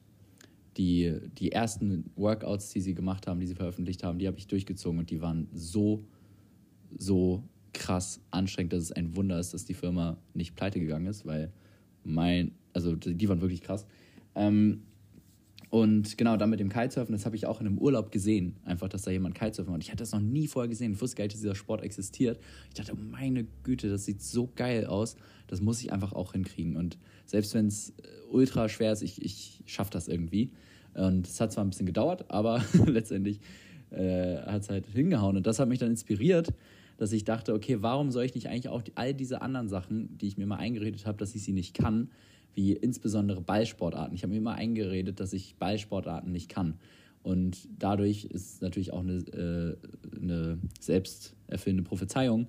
[0.78, 4.48] die, die ersten Workouts, die sie gemacht haben, die sie veröffentlicht haben, die habe ich
[4.48, 6.04] durchgezogen und die waren so,
[6.98, 7.44] so
[7.74, 11.52] krass anstrengend, dass es ein Wunder ist, dass die Firma nicht pleite gegangen ist, weil
[12.04, 13.86] mein, also die waren wirklich krass.
[14.36, 14.84] Ähm,
[15.82, 18.90] und genau, dann mit dem Kitesurfen, das habe ich auch in einem Urlaub gesehen, einfach,
[18.90, 19.84] dass da jemand Kitesurfen macht.
[19.84, 20.94] Ich hatte das noch nie vorher gesehen.
[20.94, 22.40] Ich wusste gar nicht, dass dieser Sport existiert.
[22.70, 25.18] Ich dachte, oh meine Güte, das sieht so geil aus.
[25.46, 26.76] Das muss ich einfach auch hinkriegen.
[26.76, 30.52] Und selbst wenn es äh, ultra schwer ist, ich, ich schaffe das irgendwie.
[30.94, 33.40] Und es hat zwar ein bisschen gedauert, aber letztendlich
[33.92, 35.38] äh, hat es halt hingehauen.
[35.38, 36.54] Und das hat mich dann inspiriert,
[36.98, 40.18] dass ich dachte, okay, warum soll ich nicht eigentlich auch die, all diese anderen Sachen,
[40.18, 42.10] die ich mir mal eingeredet habe, dass ich sie nicht kann,
[42.58, 44.16] wie insbesondere Ballsportarten.
[44.16, 46.80] Ich habe mir immer eingeredet, dass ich Ballsportarten nicht kann.
[47.22, 49.78] Und dadurch ist natürlich auch eine, äh,
[50.20, 52.48] eine selbsterfüllende Prophezeiung,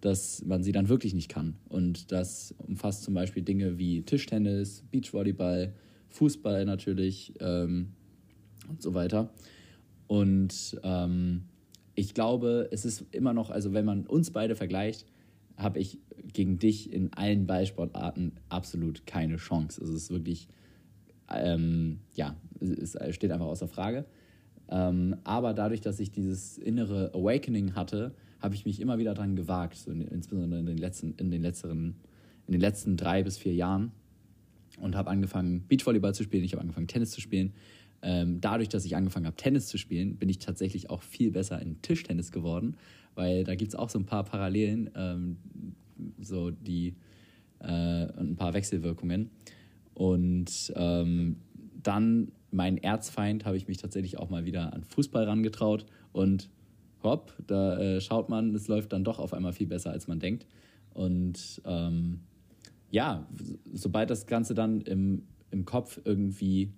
[0.00, 1.56] dass man sie dann wirklich nicht kann.
[1.68, 5.74] Und das umfasst zum Beispiel Dinge wie Tischtennis, Beachvolleyball,
[6.08, 7.88] Fußball natürlich ähm,
[8.70, 9.34] und so weiter.
[10.06, 11.42] Und ähm,
[11.94, 15.04] ich glaube, es ist immer noch, also wenn man uns beide vergleicht,
[15.56, 15.98] habe ich
[16.32, 19.82] gegen dich in allen Ballsportarten absolut keine Chance.
[19.82, 20.48] Es ist wirklich,
[21.30, 24.06] ähm, ja, es steht einfach außer Frage.
[24.68, 29.36] Ähm, aber dadurch, dass ich dieses innere Awakening hatte, habe ich mich immer wieder daran
[29.36, 31.96] gewagt, so in, insbesondere in den letzten, in den letzteren,
[32.46, 33.92] in den letzten drei bis vier Jahren
[34.80, 36.44] und habe angefangen Beachvolleyball zu spielen.
[36.44, 37.52] Ich habe angefangen Tennis zu spielen.
[38.00, 41.60] Ähm, dadurch, dass ich angefangen habe Tennis zu spielen, bin ich tatsächlich auch viel besser
[41.62, 42.76] in Tischtennis geworden,
[43.14, 45.36] weil da gibt es auch so ein paar Parallelen, ähm,
[46.20, 46.94] so die
[47.60, 49.30] äh, ein paar Wechselwirkungen.
[49.94, 51.36] Und ähm,
[51.82, 56.50] dann mein Erzfeind habe ich mich tatsächlich auch mal wieder an Fußball rangetraut und
[57.02, 60.20] hopp, da äh, schaut man, es läuft dann doch auf einmal viel besser, als man
[60.20, 60.46] denkt.
[60.94, 62.20] Und ähm,
[62.90, 63.26] ja,
[63.72, 66.72] sobald das Ganze dann im, im Kopf irgendwie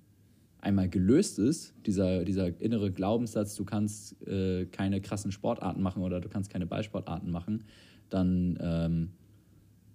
[0.65, 6.21] einmal gelöst ist, dieser, dieser innere Glaubenssatz, du kannst äh, keine krassen Sportarten machen oder
[6.21, 7.65] du kannst keine Ballsportarten machen,
[8.09, 9.11] dann ähm,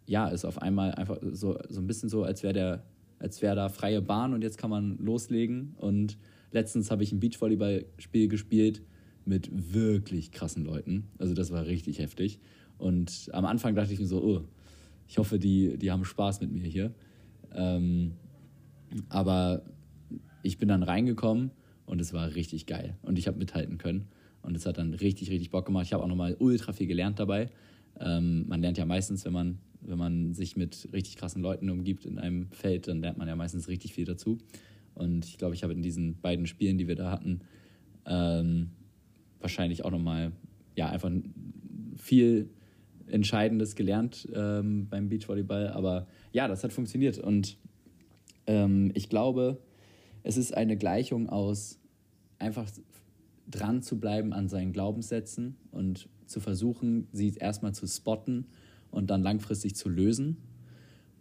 [0.06, 4.02] ja, ist auf einmal einfach so, so ein bisschen so, als wäre der, da freie
[4.02, 5.76] Bahn und jetzt kann man loslegen.
[5.78, 6.18] Und
[6.52, 8.82] letztens habe ich ein Beachvolleyballspiel gespielt
[9.26, 11.10] mit wirklich krassen Leuten.
[11.20, 12.40] Also das war richtig heftig.
[12.80, 14.42] Und am Anfang dachte ich mir so, oh,
[15.08, 16.92] ich hoffe, die, die haben Spaß mit mir hier.
[17.54, 18.14] Ähm,
[19.10, 19.62] aber
[20.44, 21.52] ich bin dann reingekommen
[21.86, 22.98] und es war richtig geil.
[23.02, 24.08] Und ich habe mithalten können.
[24.42, 25.86] Und es hat dann richtig, richtig Bock gemacht.
[25.86, 27.50] Ich habe auch nochmal ultra viel gelernt dabei.
[28.00, 32.06] Ähm, man lernt ja meistens, wenn man, wenn man sich mit richtig krassen Leuten umgibt
[32.06, 34.38] in einem Feld, dann lernt man ja meistens richtig viel dazu.
[34.96, 37.42] Und ich glaube, ich habe in diesen beiden Spielen, die wir da hatten,
[38.06, 38.72] ähm,
[39.40, 40.32] wahrscheinlich auch nochmal,
[40.76, 41.12] ja, einfach
[41.96, 42.50] viel
[43.08, 45.70] Entscheidendes gelernt ähm, beim Beachvolleyball.
[45.70, 47.18] Aber ja, das hat funktioniert.
[47.18, 47.58] Und
[48.48, 49.60] ähm, ich glaube,
[50.24, 51.80] es ist eine Gleichung aus
[52.38, 52.70] einfach
[53.48, 58.46] dran zu bleiben an seinen Glaubenssätzen und zu versuchen, sie erstmal zu spotten
[58.92, 60.38] und dann langfristig zu lösen.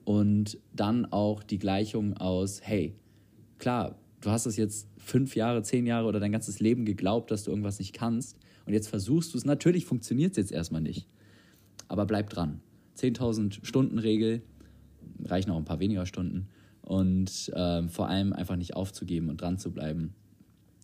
[0.04, 2.94] Und dann auch die Gleichung aus, hey,
[3.58, 7.44] klar, du hast es jetzt fünf Jahre, zehn Jahre oder dein ganzes Leben geglaubt, dass
[7.44, 8.38] du irgendwas nicht kannst.
[8.64, 9.44] Und jetzt versuchst du es.
[9.44, 11.06] Natürlich funktioniert es jetzt erstmal nicht.
[11.88, 12.60] Aber bleib dran.
[12.96, 14.42] 10.000 Stunden Regel,
[15.24, 16.48] reichen auch ein paar weniger Stunden.
[16.82, 20.14] Und ähm, vor allem einfach nicht aufzugeben und dran zu bleiben,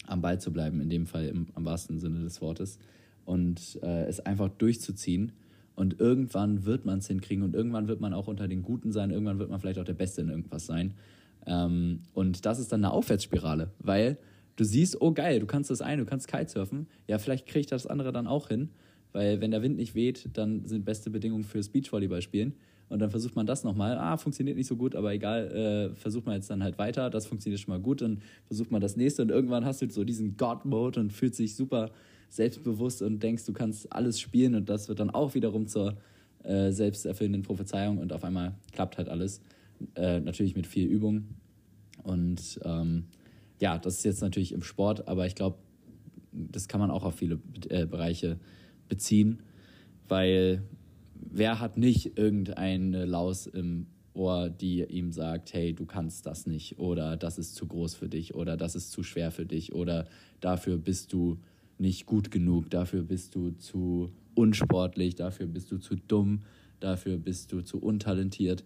[0.07, 2.79] am Ball zu bleiben, in dem Fall im, am wahrsten Sinne des Wortes.
[3.25, 5.33] Und äh, es einfach durchzuziehen.
[5.77, 9.11] Und irgendwann wird man es hinkriegen und irgendwann wird man auch unter den Guten sein,
[9.11, 10.95] irgendwann wird man vielleicht auch der Beste in irgendwas sein.
[11.47, 14.19] Ähm, und das ist dann eine Aufwärtsspirale, weil
[14.57, 17.67] du siehst, oh geil, du kannst das eine, du kannst Kitesurfen, ja, vielleicht kriege ich
[17.67, 18.71] das andere dann auch hin,
[19.13, 22.55] weil wenn der Wind nicht weht, dann sind beste Bedingungen fürs Beachvolleyball spielen.
[22.95, 23.99] Und dann versucht man das nochmal.
[23.99, 27.11] Ah, funktioniert nicht so gut, aber egal, äh, versucht man jetzt dann halt weiter.
[27.11, 28.03] Das funktioniert schon mal gut.
[28.03, 31.57] Dann versucht man das nächste und irgendwann hast du so diesen God-Mode und fühlt sich
[31.57, 31.91] super
[32.29, 35.97] selbstbewusst und denkst, du kannst alles spielen und das wird dann auch wiederum zur
[36.45, 39.41] äh, selbsterfüllenden Prophezeiung und auf einmal klappt halt alles.
[39.97, 41.25] Äh, natürlich mit viel Übung.
[42.05, 43.07] Und ähm,
[43.61, 45.59] ja, das ist jetzt natürlich im Sport, aber ich glaube,
[46.31, 47.41] das kann man auch auf viele
[47.71, 48.39] äh, Bereiche
[48.89, 49.41] beziehen,
[50.07, 50.63] weil
[51.15, 56.79] wer hat nicht irgendeine Laus im Ohr, die ihm sagt, hey, du kannst das nicht
[56.79, 60.07] oder das ist zu groß für dich oder das ist zu schwer für dich oder
[60.41, 61.39] dafür bist du
[61.79, 66.45] nicht gut genug, dafür bist du zu unsportlich, dafür bist du zu dumm,
[66.81, 68.65] dafür bist du zu untalentiert.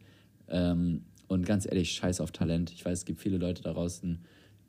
[0.48, 2.72] Ähm, und ganz ehrlich, scheiß auf Talent.
[2.72, 4.18] Ich weiß, es gibt viele Leute da draußen,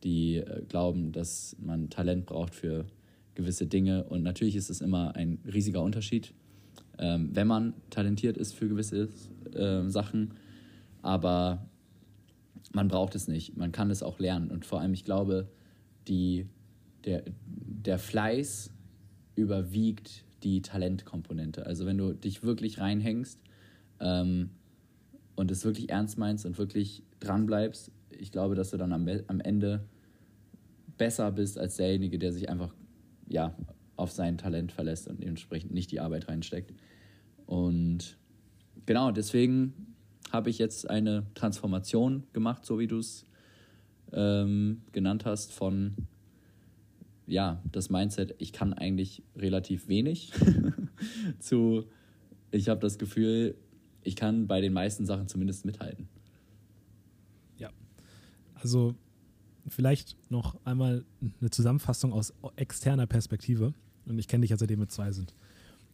[0.04, 2.86] die äh, glauben, dass man Talent braucht für
[3.36, 4.04] gewisse Dinge.
[4.06, 6.34] Und natürlich ist es immer ein riesiger Unterschied,
[7.00, 9.10] ähm, wenn man talentiert ist für gewisse
[9.54, 10.34] äh, Sachen.
[11.02, 11.66] Aber
[12.74, 13.58] man braucht es nicht.
[13.58, 14.52] Man kann es auch lernen.
[14.52, 15.48] Und vor allem, ich glaube,
[16.08, 16.48] die,
[17.06, 18.72] der, der Fleiß
[19.36, 21.66] überwiegt die Talentkomponente.
[21.66, 23.40] Also wenn du dich wirklich reinhängst
[24.00, 24.52] ähm,
[25.36, 29.08] und es wirklich ernst meinst und wirklich dran bleibst, ich glaube, dass du dann am,
[29.28, 29.86] am Ende
[30.98, 32.74] besser bist als derjenige, der sich einfach
[33.28, 33.56] ja,
[33.96, 36.74] auf sein Talent verlässt und dementsprechend nicht die Arbeit reinsteckt.
[37.50, 38.16] Und
[38.86, 39.96] genau, deswegen
[40.32, 43.26] habe ich jetzt eine Transformation gemacht, so wie du es
[44.14, 45.96] ähm, genannt hast, von
[47.26, 50.32] ja, das Mindset, ich kann eigentlich relativ wenig,
[51.40, 51.86] zu
[52.52, 53.56] ich habe das Gefühl,
[54.04, 56.08] ich kann bei den meisten Sachen zumindest mithalten.
[57.58, 57.72] Ja,
[58.54, 58.94] also
[59.68, 61.04] vielleicht noch einmal
[61.42, 63.74] eine Zusammenfassung aus externer Perspektive.
[64.06, 65.34] Und ich kenne dich ja seitdem wir zwei sind.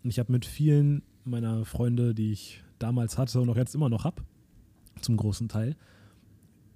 [0.03, 3.89] Und ich habe mit vielen meiner Freunde, die ich damals hatte und auch jetzt immer
[3.89, 4.23] noch habe,
[5.01, 5.75] zum großen Teil,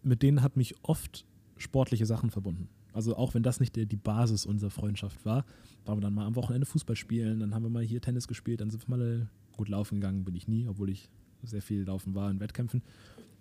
[0.04, 1.26] mit denen hat mich oft
[1.58, 2.70] sportliche Sachen verbunden.
[2.93, 5.45] Also auch wenn das nicht die, Basis unserer Freundschaft war,
[5.86, 8.62] waren wir dann mal am Wochenende Fußball spielen, dann haben wir mal hier Tennis gespielt,
[8.62, 11.10] dann sind wir mal gut laufen gegangen, bin ich nie, obwohl ich
[11.43, 12.82] sehr viel laufen war in Wettkämpfen.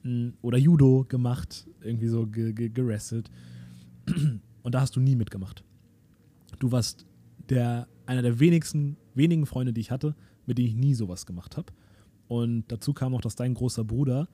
[0.02, 3.30] Mm, oder Judo gemacht, irgendwie so gerastet.
[4.62, 5.64] Und da hast du nie mitgemacht.
[6.58, 7.06] Du warst
[7.48, 10.14] der, einer der wenigsten, wenigen Freunde, die ich hatte,
[10.48, 11.72] mit denen ich nie sowas gemacht habe.
[12.26, 14.28] Und dazu kam auch, dass dein großer Bruder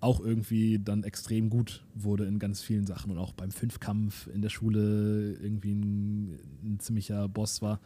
[0.00, 4.40] auch irgendwie dann extrem gut wurde in ganz vielen Sachen und auch beim Fünfkampf in
[4.40, 7.80] der Schule irgendwie ein, ein ziemlicher Boss war.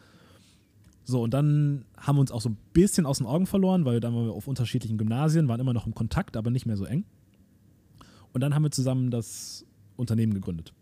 [1.03, 3.99] So, und dann haben wir uns auch so ein bisschen aus den Augen verloren, weil
[3.99, 6.85] dann waren wir auf unterschiedlichen Gymnasien, waren immer noch im Kontakt, aber nicht mehr so
[6.85, 7.03] eng.
[8.33, 9.65] Und dann haben wir zusammen das
[9.97, 10.73] Unternehmen gegründet.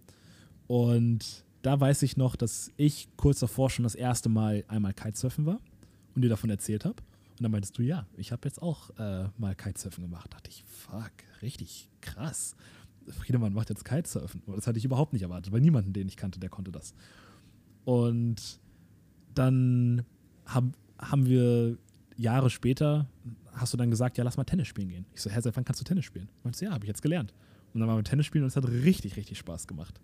[0.67, 5.45] Und da weiß ich noch, dass ich kurz davor schon das erste Mal einmal Kitesurfen
[5.45, 5.59] war
[6.15, 7.01] und dir davon erzählt habe.
[7.31, 10.27] Und dann meintest du, ja, ich habe jetzt auch äh, mal Kitesurfen gemacht.
[10.31, 11.11] Da dachte ich, fuck,
[11.41, 12.55] richtig krass.
[13.07, 14.41] Friedemann macht jetzt Kitesurfen.
[14.47, 16.93] Das hatte ich überhaupt nicht erwartet, weil niemanden, den ich kannte, der konnte das.
[17.85, 18.59] Und
[19.33, 20.03] dann
[20.45, 21.77] haben, haben wir
[22.17, 23.07] Jahre später,
[23.53, 25.05] hast du dann gesagt, ja, lass mal Tennis spielen gehen.
[25.13, 26.29] Ich so, hä, seit wann kannst du Tennis spielen?
[26.43, 27.33] Meinst du, ja, habe ich jetzt gelernt.
[27.73, 29.99] Und dann waren wir Tennis spielen und es hat richtig, richtig Spaß gemacht.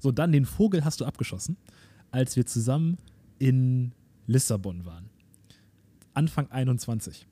[0.00, 1.56] So, dann den Vogel hast du abgeschossen,
[2.10, 2.96] als wir zusammen
[3.38, 3.92] in
[4.26, 5.11] Lissabon waren.
[6.14, 7.26] Anfang 21.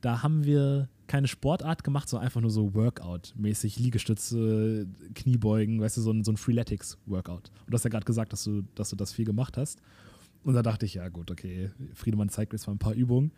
[0.00, 6.00] Da haben wir keine Sportart gemacht, sondern einfach nur so Workout-mäßig, Liegestütze, Kniebeugen, weißt du,
[6.00, 7.50] so ein, so ein Freeletics-Workout.
[7.64, 9.80] Und du hast ja gerade gesagt, dass du, dass du das viel gemacht hast.
[10.42, 13.32] Und da dachte ich, ja gut, okay, Friedemann zeigt mir jetzt mal ein paar Übungen.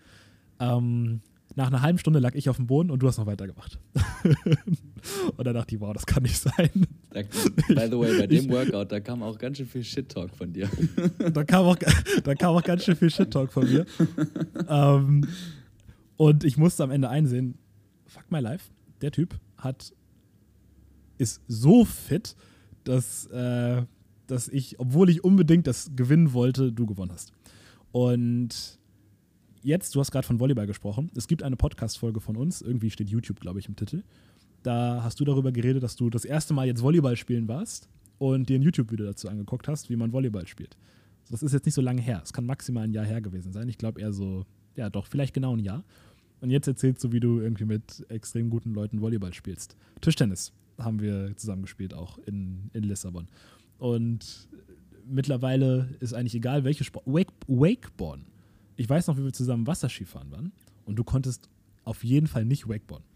[0.61, 1.21] Ähm,
[1.55, 3.79] nach einer halben Stunde lag ich auf dem Boden und du hast noch weitergemacht.
[5.37, 6.87] und da dachte ich, wow, das kann nicht sein.
[7.11, 10.53] Da, by the way, bei dem Workout, da kam auch ganz schön viel Shit-Talk von
[10.53, 10.69] dir.
[11.33, 11.77] da, kam auch,
[12.23, 13.87] da kam auch ganz schön viel Shit-Talk von mir.
[14.69, 15.27] ähm,
[16.17, 17.57] und ich musste am Ende einsehen,
[18.07, 19.93] fuck my life, der Typ hat
[21.17, 22.37] ist so fit,
[22.85, 23.83] dass äh,
[24.29, 27.33] dass ich, obwohl ich unbedingt das gewinnen wollte, du gewonnen hast.
[27.91, 28.79] Und
[29.63, 31.11] jetzt, du hast gerade von Volleyball gesprochen.
[31.17, 34.03] Es gibt eine Podcast-Folge von uns, irgendwie steht YouTube, glaube ich, im Titel.
[34.69, 37.89] Da hast du darüber geredet, dass du das erste Mal jetzt Volleyball spielen warst
[38.19, 40.77] und dir ein YouTube-Video dazu angeguckt hast, wie man Volleyball spielt.
[41.31, 42.21] Das ist jetzt nicht so lange her.
[42.23, 43.67] Es kann maximal ein Jahr her gewesen sein.
[43.71, 44.45] Ich glaube eher so,
[44.77, 45.85] ja doch, vielleicht genau ein Jahr.
[46.43, 49.75] Und jetzt erzählst du, wie du irgendwie mit extrem guten Leuten Volleyball spielst.
[50.03, 53.27] Tischtennis haben wir zusammen gespielt, auch in, in Lissabon.
[53.79, 54.51] Und
[55.07, 57.07] mittlerweile ist eigentlich egal, welche Sport.
[57.07, 58.27] Wake, Wakeboarden.
[58.77, 60.53] Ich weiß noch, wie wir zusammen Wasserskifahren waren.
[60.85, 61.49] Und du konntest
[61.85, 63.09] auf jeden Fall nicht Wakeboarden.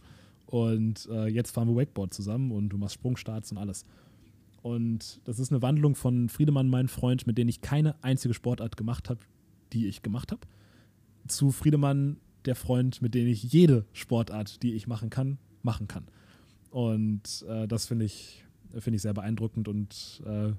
[0.47, 3.85] Und äh, jetzt fahren wir Wakeboard zusammen und du machst Sprungstarts und alles.
[4.63, 8.77] Und das ist eine Wandlung von Friedemann, mein Freund, mit dem ich keine einzige Sportart
[8.77, 9.21] gemacht habe,
[9.73, 10.47] die ich gemacht habe,
[11.27, 16.07] zu Friedemann, der Freund, mit dem ich jede Sportart, die ich machen kann, machen kann.
[16.71, 18.45] Und äh, das finde ich
[18.79, 20.53] finde ich sehr beeindruckend und äh,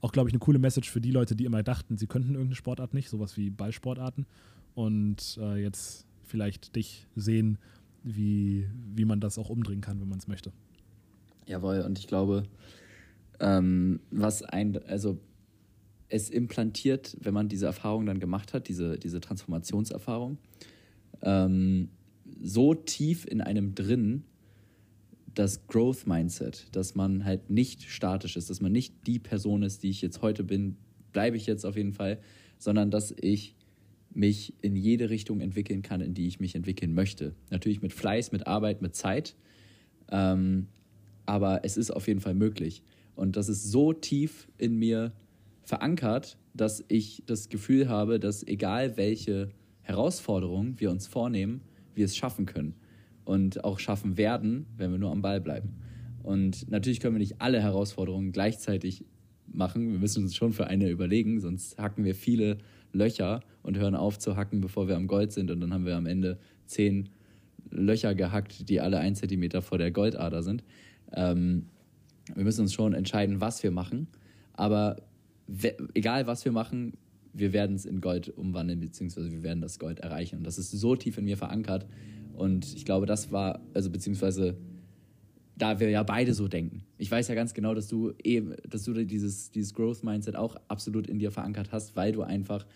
[0.00, 2.54] auch, glaube ich, eine coole Message für die Leute, die immer dachten, sie könnten irgendeine
[2.54, 4.26] Sportart nicht, sowas wie Ballsportarten.
[4.74, 7.58] Und äh, jetzt vielleicht dich sehen,
[8.02, 10.52] wie, wie man das auch umdrehen kann, wenn man es möchte.
[11.46, 12.44] Jawohl, und ich glaube,
[13.40, 15.18] ähm, was ein, also
[16.08, 20.38] es implantiert, wenn man diese Erfahrung dann gemacht hat, diese, diese Transformationserfahrung,
[21.22, 21.88] ähm,
[22.42, 24.24] so tief in einem drin,
[25.34, 29.82] das Growth Mindset, dass man halt nicht statisch ist, dass man nicht die Person ist,
[29.82, 30.76] die ich jetzt heute bin,
[31.12, 32.18] bleibe ich jetzt auf jeden Fall,
[32.58, 33.54] sondern dass ich
[34.12, 37.34] mich in jede Richtung entwickeln kann, in die ich mich entwickeln möchte.
[37.50, 39.36] Natürlich mit Fleiß, mit Arbeit, mit Zeit.
[40.10, 40.66] Ähm,
[41.26, 42.82] aber es ist auf jeden Fall möglich.
[43.14, 45.12] Und das ist so tief in mir
[45.62, 49.50] verankert, dass ich das Gefühl habe, dass egal welche
[49.82, 51.62] Herausforderungen wir uns vornehmen,
[51.94, 52.74] wir es schaffen können
[53.24, 55.74] und auch schaffen werden, wenn wir nur am Ball bleiben.
[56.22, 59.04] Und natürlich können wir nicht alle Herausforderungen gleichzeitig
[59.46, 59.92] machen.
[59.92, 62.58] Wir müssen uns schon für eine überlegen, sonst hacken wir viele
[62.92, 65.50] Löcher und hören auf zu hacken, bevor wir am Gold sind.
[65.50, 67.08] Und dann haben wir am Ende zehn
[67.70, 70.64] Löcher gehackt, die alle ein Zentimeter vor der Goldader sind.
[71.12, 71.66] Ähm,
[72.34, 74.08] wir müssen uns schon entscheiden, was wir machen.
[74.52, 74.96] Aber
[75.94, 76.94] egal, was wir machen,
[77.32, 80.36] wir werden es in Gold umwandeln, beziehungsweise wir werden das Gold erreichen.
[80.36, 81.86] Und das ist so tief in mir verankert.
[82.34, 84.56] Und ich glaube, das war, also beziehungsweise
[85.60, 86.84] da wir ja beide so denken.
[86.96, 91.06] Ich weiß ja ganz genau, dass du eben, dass du dieses, dieses Growth-Mindset auch absolut
[91.06, 92.66] in dir verankert hast, weil du einfach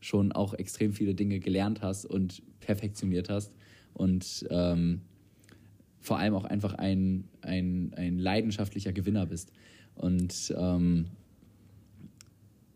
[0.00, 3.54] schon auch extrem viele Dinge gelernt hast und perfektioniert hast
[3.94, 5.00] und ähm,
[6.00, 9.50] vor allem auch einfach ein, ein, ein leidenschaftlicher Gewinner bist.
[9.94, 11.06] Und ähm,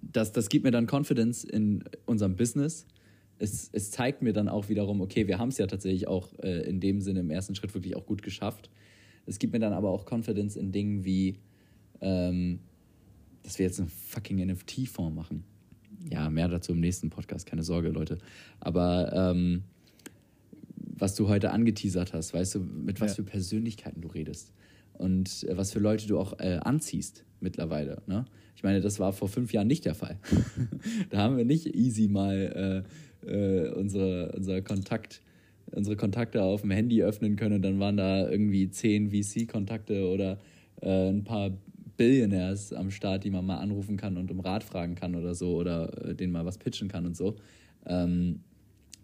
[0.01, 2.87] das, das gibt mir dann Confidence in unserem Business.
[3.39, 6.62] Es, es zeigt mir dann auch wiederum, okay, wir haben es ja tatsächlich auch äh,
[6.62, 8.71] in dem Sinne im ersten Schritt wirklich auch gut geschafft.
[9.29, 11.37] Es gibt mir dann aber auch Confidence in Dingen wie,
[12.01, 12.61] ähm,
[13.43, 15.45] dass wir jetzt eine fucking NFT-Form machen.
[16.11, 18.18] Ja, mehr dazu im nächsten Podcast, keine Sorge, Leute.
[18.61, 19.64] Aber ähm,
[20.76, 23.16] was du heute angeteasert hast, weißt du, mit was ja.
[23.16, 24.53] für Persönlichkeiten du redest
[24.95, 28.03] und äh, was für Leute du auch äh, anziehst mittlerweile.
[28.07, 28.24] Ne?
[28.57, 30.18] Ich meine, das war vor fünf Jahren nicht der Fall.
[31.11, 32.85] da haben wir nicht easy mal
[33.24, 35.20] äh, äh, unsere, unser Kontakt
[35.73, 40.39] unsere Kontakte auf dem Handy öffnen können und dann waren da irgendwie zehn VC-Kontakte oder
[40.81, 41.51] äh, ein paar
[41.97, 45.57] Billionaires am Start, die man mal anrufen kann und um Rat fragen kann oder so
[45.57, 47.37] oder äh, denen mal was pitchen kann und so.
[47.87, 48.41] Ähm,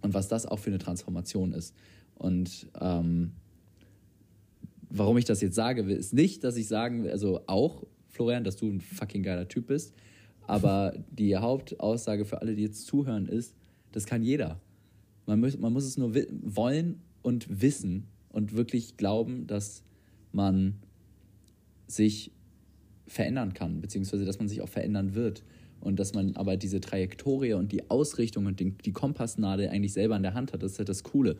[0.00, 1.74] und was das auch für eine Transformation ist.
[2.14, 3.32] Und ähm,
[4.90, 8.70] warum ich das jetzt sage, ist nicht, dass ich sagen also auch, Florian, dass du
[8.70, 9.94] ein fucking geiler Typ bist,
[10.46, 13.56] aber die Hauptaussage für alle, die jetzt zuhören, ist,
[13.92, 14.60] das kann jeder.
[15.26, 19.82] Man muss, man muss es nur wollen und wissen und wirklich glauben, dass
[20.32, 20.76] man
[21.86, 22.32] sich
[23.06, 25.42] verändern kann, beziehungsweise dass man sich auch verändern wird.
[25.80, 30.22] Und dass man aber diese Trajektorie und die Ausrichtung und die, Kompassnadel eigentlich selber in
[30.22, 30.62] der Hand hat.
[30.62, 31.36] Das ist halt das Coole.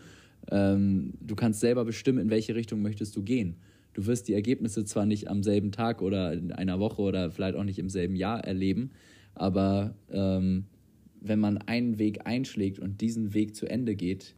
[0.51, 3.57] Ähm, du kannst selber bestimmen, in welche Richtung möchtest du gehen.
[3.95, 7.57] Du wirst die Ergebnisse zwar nicht am selben Tag oder in einer Woche oder vielleicht
[7.57, 8.91] auch nicht im selben Jahr erleben,
[9.35, 10.67] aber ähm,
[11.25, 14.35] wenn man einen Weg einschlägt und diesen Weg zu Ende geht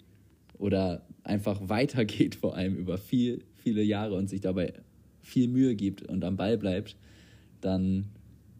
[0.57, 4.72] oder einfach weitergeht, vor allem über viel, viele Jahre und sich dabei
[5.20, 6.97] viel Mühe gibt und am Ball bleibt,
[7.61, 8.07] dann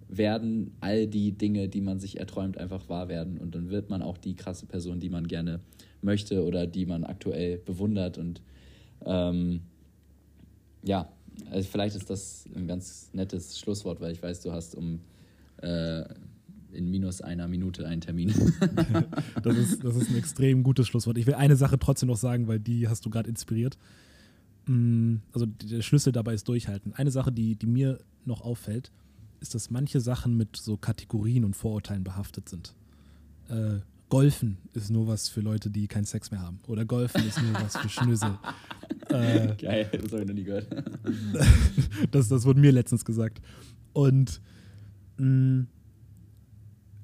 [0.09, 3.39] werden all die Dinge, die man sich erträumt, einfach wahr werden.
[3.39, 5.61] Und dann wird man auch die krasse Person, die man gerne
[6.03, 8.19] möchte oder die man aktuell bewundert.
[8.19, 8.41] Und
[9.05, 9.61] ähm,
[10.83, 11.09] ja,
[11.51, 15.01] also vielleicht ist das ein ganz nettes Schlusswort, weil ich weiß, du hast um
[15.59, 16.05] äh,
[16.77, 18.29] in minus einer Minute einen Termin.
[19.43, 21.19] das, ist, das ist ein extrem gutes Schlusswort.
[21.19, 23.79] Ich will eine Sache trotzdem noch sagen, weil die hast du gerade inspiriert.
[24.67, 26.93] Mm, also der Schlüssel dabei ist durchhalten.
[26.93, 28.91] Eine Sache, die, die mir noch auffällt,
[29.41, 32.75] ist, dass manche Sachen mit so Kategorien und Vorurteilen behaftet sind.
[33.49, 36.61] Äh, Golfen ist nur was für Leute, die keinen Sex mehr haben.
[36.69, 38.39] Oder Golfen ist nur was für Schnösel.
[39.09, 40.69] äh, Geil, das habe ich noch nie gehört.
[42.13, 43.41] das, das wurde mir letztens gesagt.
[43.93, 44.41] Und
[45.17, 45.67] mh, mm,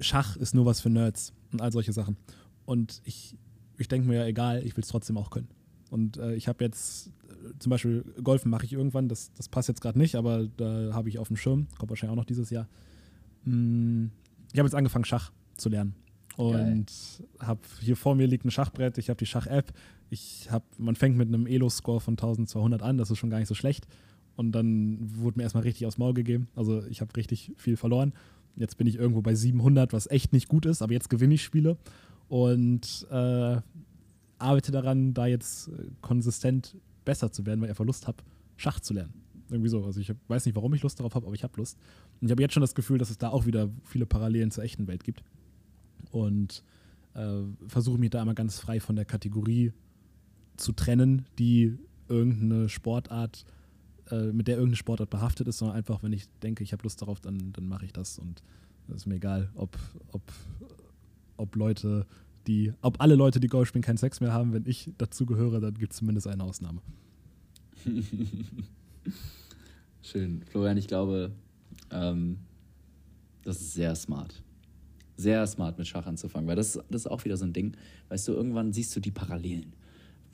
[0.03, 2.17] Schach ist nur was für Nerds und all solche Sachen.
[2.65, 3.37] Und ich,
[3.79, 5.49] ich denke mir ja, egal, ich will es trotzdem auch können.
[5.91, 9.69] Und äh, ich habe jetzt äh, zum Beispiel Golfen mache ich irgendwann, das, das passt
[9.69, 12.51] jetzt gerade nicht, aber da habe ich auf dem Schirm, kommt wahrscheinlich auch noch dieses
[12.51, 12.69] Jahr.
[13.45, 14.07] Mm,
[14.53, 15.95] ich habe jetzt angefangen, Schach zu lernen.
[16.37, 16.87] Und
[17.41, 19.73] habe hier vor mir liegt ein Schachbrett, ich habe die Schach-App.
[20.09, 23.49] Ich habe, man fängt mit einem Elo-Score von 1200 an, das ist schon gar nicht
[23.49, 23.87] so schlecht.
[24.35, 26.49] Und dann wurde mir erstmal richtig aufs Maul gegeben.
[26.57, 28.15] Also ich habe richtig viel verloren.
[28.57, 31.43] Jetzt bin ich irgendwo bei 700, was echt nicht gut ist, aber jetzt gewinne ich
[31.43, 31.77] Spiele
[32.29, 33.61] und äh,
[34.39, 38.19] arbeite daran, da jetzt äh, konsistent besser zu werden, weil ich einfach Lust habe,
[38.57, 39.15] Schach zu lernen.
[39.51, 39.85] Irgendwie so.
[39.85, 41.79] Also ich weiß nicht, warum ich Lust darauf habe, aber ich habe Lust.
[42.21, 44.65] Und ich habe jetzt schon das Gefühl, dass es da auch wieder viele Parallelen zur
[44.65, 45.23] echten Welt gibt.
[46.11, 46.63] Und
[47.15, 49.73] äh, versuche mich da immer ganz frei von der Kategorie
[50.57, 51.77] zu trennen, die
[52.09, 53.45] irgendeine Sportart
[54.11, 57.01] äh, mit der irgendeine Sportart behaftet ist, sondern einfach, wenn ich denke, ich habe Lust
[57.01, 58.19] darauf, dann, dann mache ich das.
[58.19, 58.43] Und
[58.89, 59.79] es ist mir egal, ob,
[60.11, 60.23] ob,
[61.37, 62.07] ob Leute,
[62.47, 64.53] die, ob alle Leute, die Golf spielen, keinen Sex mehr haben.
[64.53, 66.81] Wenn ich dazu gehöre, dann gibt es zumindest eine Ausnahme.
[70.03, 70.43] Schön.
[70.51, 71.33] Florian, ich glaube,
[71.91, 72.39] ähm,
[73.45, 74.43] das ist sehr smart.
[75.17, 77.77] sehr smart mit Schach anzufangen, weil das, das ist auch wieder so ein Ding.
[78.09, 79.75] Weißt du, irgendwann siehst du die Parallelen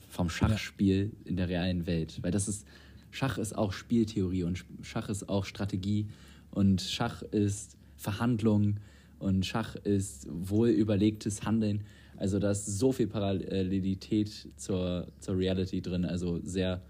[0.09, 1.29] vom Schachspiel ja.
[1.29, 2.65] in der realen Welt, weil das ist,
[3.11, 6.07] Schach ist auch Spieltheorie und Schach ist auch Strategie
[6.51, 8.77] und Schach ist Verhandlung
[9.19, 11.83] und Schach ist wohl überlegtes Handeln.
[12.17, 16.81] Also da ist so viel Parallelität zur, zur Reality drin, also sehr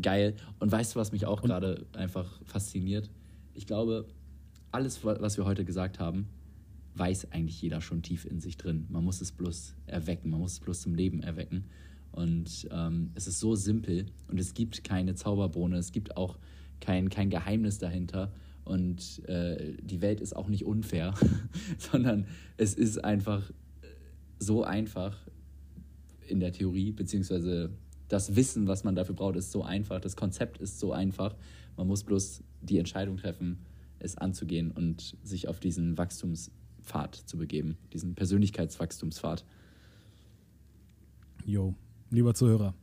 [0.00, 0.34] geil.
[0.58, 3.10] Und weißt du, was mich auch gerade einfach fasziniert?
[3.54, 4.06] Ich glaube,
[4.72, 6.28] alles, was wir heute gesagt haben,
[6.94, 8.86] weiß eigentlich jeder schon tief in sich drin.
[8.88, 11.64] Man muss es bloß erwecken, man muss es bloß zum Leben erwecken.
[12.12, 16.38] Und ähm, es ist so simpel und es gibt keine Zauberbohne, es gibt auch
[16.80, 18.32] kein, kein Geheimnis dahinter.
[18.64, 21.14] Und äh, die Welt ist auch nicht unfair,
[21.78, 23.50] sondern es ist einfach
[24.38, 25.16] so einfach
[26.26, 27.70] in der Theorie, beziehungsweise
[28.08, 31.34] das Wissen, was man dafür braucht, ist so einfach, das Konzept ist so einfach.
[31.76, 33.58] Man muss bloß die Entscheidung treffen,
[33.98, 39.44] es anzugehen und sich auf diesen Wachstumspfad zu begeben, diesen Persönlichkeitswachstumspfad.
[41.44, 41.74] Jo,
[42.10, 42.74] lieber Zuhörer,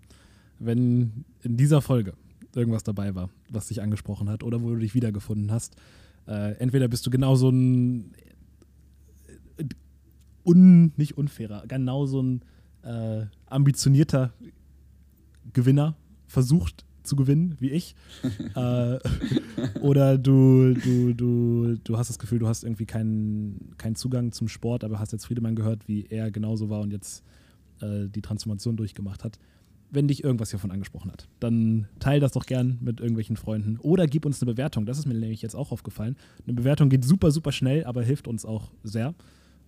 [0.59, 2.13] wenn in dieser Folge
[2.55, 5.75] irgendwas dabei war, was dich angesprochen hat oder wo du dich wiedergefunden hast,
[6.28, 8.13] äh, entweder bist du genauso ein
[9.57, 9.65] äh,
[10.45, 12.41] un, nicht unfairer, genauso ein
[12.84, 14.34] äh, ambitionierter
[15.53, 15.95] Gewinner,
[16.28, 17.95] versucht zu gewinnen, wie ich.
[18.55, 18.99] äh,
[19.82, 24.47] oder du, du, du, du hast das Gefühl, du hast irgendwie keinen, keinen Zugang zum
[24.47, 27.23] Sport, aber hast jetzt Friedemann gehört, wie er genauso war und jetzt
[27.82, 29.39] äh, die Transformation durchgemacht hat.
[29.89, 34.05] Wenn dich irgendwas hiervon angesprochen hat, dann teile das doch gern mit irgendwelchen Freunden oder
[34.05, 34.86] gib uns eine Bewertung.
[34.86, 36.17] Das ist mir nämlich jetzt auch aufgefallen.
[36.45, 39.15] Eine Bewertung geht super, super schnell, aber hilft uns auch sehr.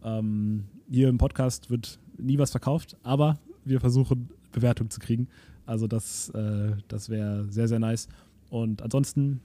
[0.03, 5.27] Ähm, hier im Podcast wird nie was verkauft, aber wir versuchen Bewertung zu kriegen.
[5.65, 8.09] Also das, äh, das wäre sehr, sehr nice.
[8.49, 9.39] Und ansonsten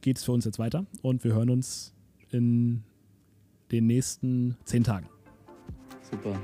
[0.00, 1.92] geht es für uns jetzt weiter und wir hören uns
[2.30, 2.82] in
[3.70, 5.08] den nächsten zehn Tagen.
[6.10, 6.38] Super.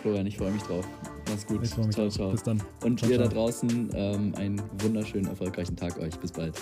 [0.00, 0.86] Florian, ich freue mich drauf.
[1.28, 1.62] Mach's gut.
[1.62, 2.30] Ich freue mich ciao, ciao.
[2.30, 2.62] Bis dann.
[2.84, 3.28] Und ciao, ihr ciao.
[3.28, 6.18] da draußen ähm, einen wunderschönen, erfolgreichen Tag euch.
[6.18, 6.54] Bis bald.